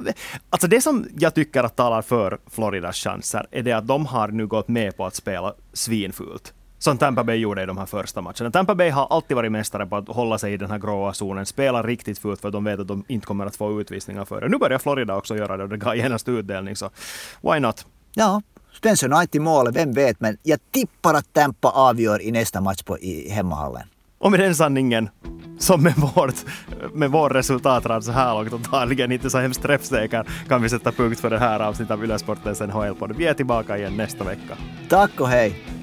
alltså 0.51 0.69
det 0.69 0.81
som 0.81 1.07
jag 1.19 1.35
tycker 1.35 1.63
att 1.63 1.77
talar 1.77 2.03
för 2.03 2.39
Floridas 2.51 2.97
chanser 2.97 3.47
är 3.51 3.63
det 3.63 3.73
att 3.73 3.87
de 3.87 4.07
har 4.07 4.29
nu 4.29 4.47
gått 4.47 4.69
med 4.69 4.97
på 4.97 5.07
att 5.07 5.15
spela 5.15 5.55
svinfult. 5.73 6.55
Som 6.79 6.99
Tampa 6.99 7.25
Bay 7.25 7.37
gjorde 7.37 7.63
i 7.63 7.67
de 7.67 7.79
här 7.79 7.87
första 7.87 8.21
matcherna. 8.21 8.51
Tampa 8.51 8.75
Bay 8.75 8.91
har 8.91 9.07
alltid 9.07 9.37
varit 9.37 9.53
mästare 9.53 9.87
på 9.87 9.97
att 9.97 10.09
hålla 10.09 10.39
sig 10.39 10.53
i 10.53 10.57
den 10.57 10.71
här 10.71 10.79
gråa 10.79 11.15
zonen, 11.15 11.47
spela 11.47 11.83
riktigt 11.83 12.19
fult 12.19 12.41
för 12.41 12.49
att 12.49 12.53
de 12.53 12.65
vet 12.65 12.81
att 12.81 12.89
de 12.89 13.05
inte 13.09 13.27
kommer 13.27 13.47
att 13.47 13.57
få 13.57 13.81
utvisningar 13.81 14.25
för 14.25 14.41
det. 14.41 14.49
Nu 14.49 14.59
börjar 14.59 14.79
Florida 14.79 15.17
också 15.17 15.37
göra 15.37 15.57
det 15.57 15.63
och 15.63 15.69
det 15.69 15.77
gav 15.77 15.97
genast 15.97 16.29
utdelning, 16.29 16.77
så 16.77 16.91
why 17.43 17.61
not? 17.61 17.87
Ja, 18.15 18.43
Spencer 18.73 19.09
Knight 19.09 19.35
i 19.35 19.39
mål, 19.39 19.73
vem 19.73 19.93
vet, 19.93 20.21
men 20.21 20.37
jag 20.43 20.59
tippar 20.71 21.15
att 21.15 21.33
Tampa 21.33 21.69
avgör 21.69 22.23
i 22.23 22.31
nästa 22.31 22.61
match 22.61 22.83
på, 22.83 22.99
i 22.99 23.31
hemmahallen. 23.31 23.83
Och 24.19 24.31
med 24.31 24.41
den 24.41 24.55
sanningen, 24.55 25.09
som 25.59 25.83
med, 25.83 25.95
vårt, 25.97 26.35
med 26.95 27.11
vår 27.11 27.31
resultatrad 27.31 28.05
så 28.05 28.13
här 28.13 28.35
långt, 28.35 28.53
antagligen 28.53 29.13
inte 29.13 29.31
så 29.31 29.39
hemskt 29.39 29.63
träffsäker, 29.63 30.27
kan 30.49 30.63
vi 30.63 30.69
sätta 30.69 30.93
punkt 30.93 31.21
för 31.21 31.31
det 31.31 31.39
här 31.39 31.61
avsnittet 31.61 31.93
av 31.93 32.05
Ylesportens 32.05 32.61
NHL-podd. 32.61 33.17
Vi 33.17 33.27
är 33.27 33.35
tillbaka 33.35 33.79
igen 33.79 33.97
nästa 33.97 34.25
vecka. 34.25 34.57
Tack 34.89 35.21
och 35.21 35.29
hej! 35.29 35.78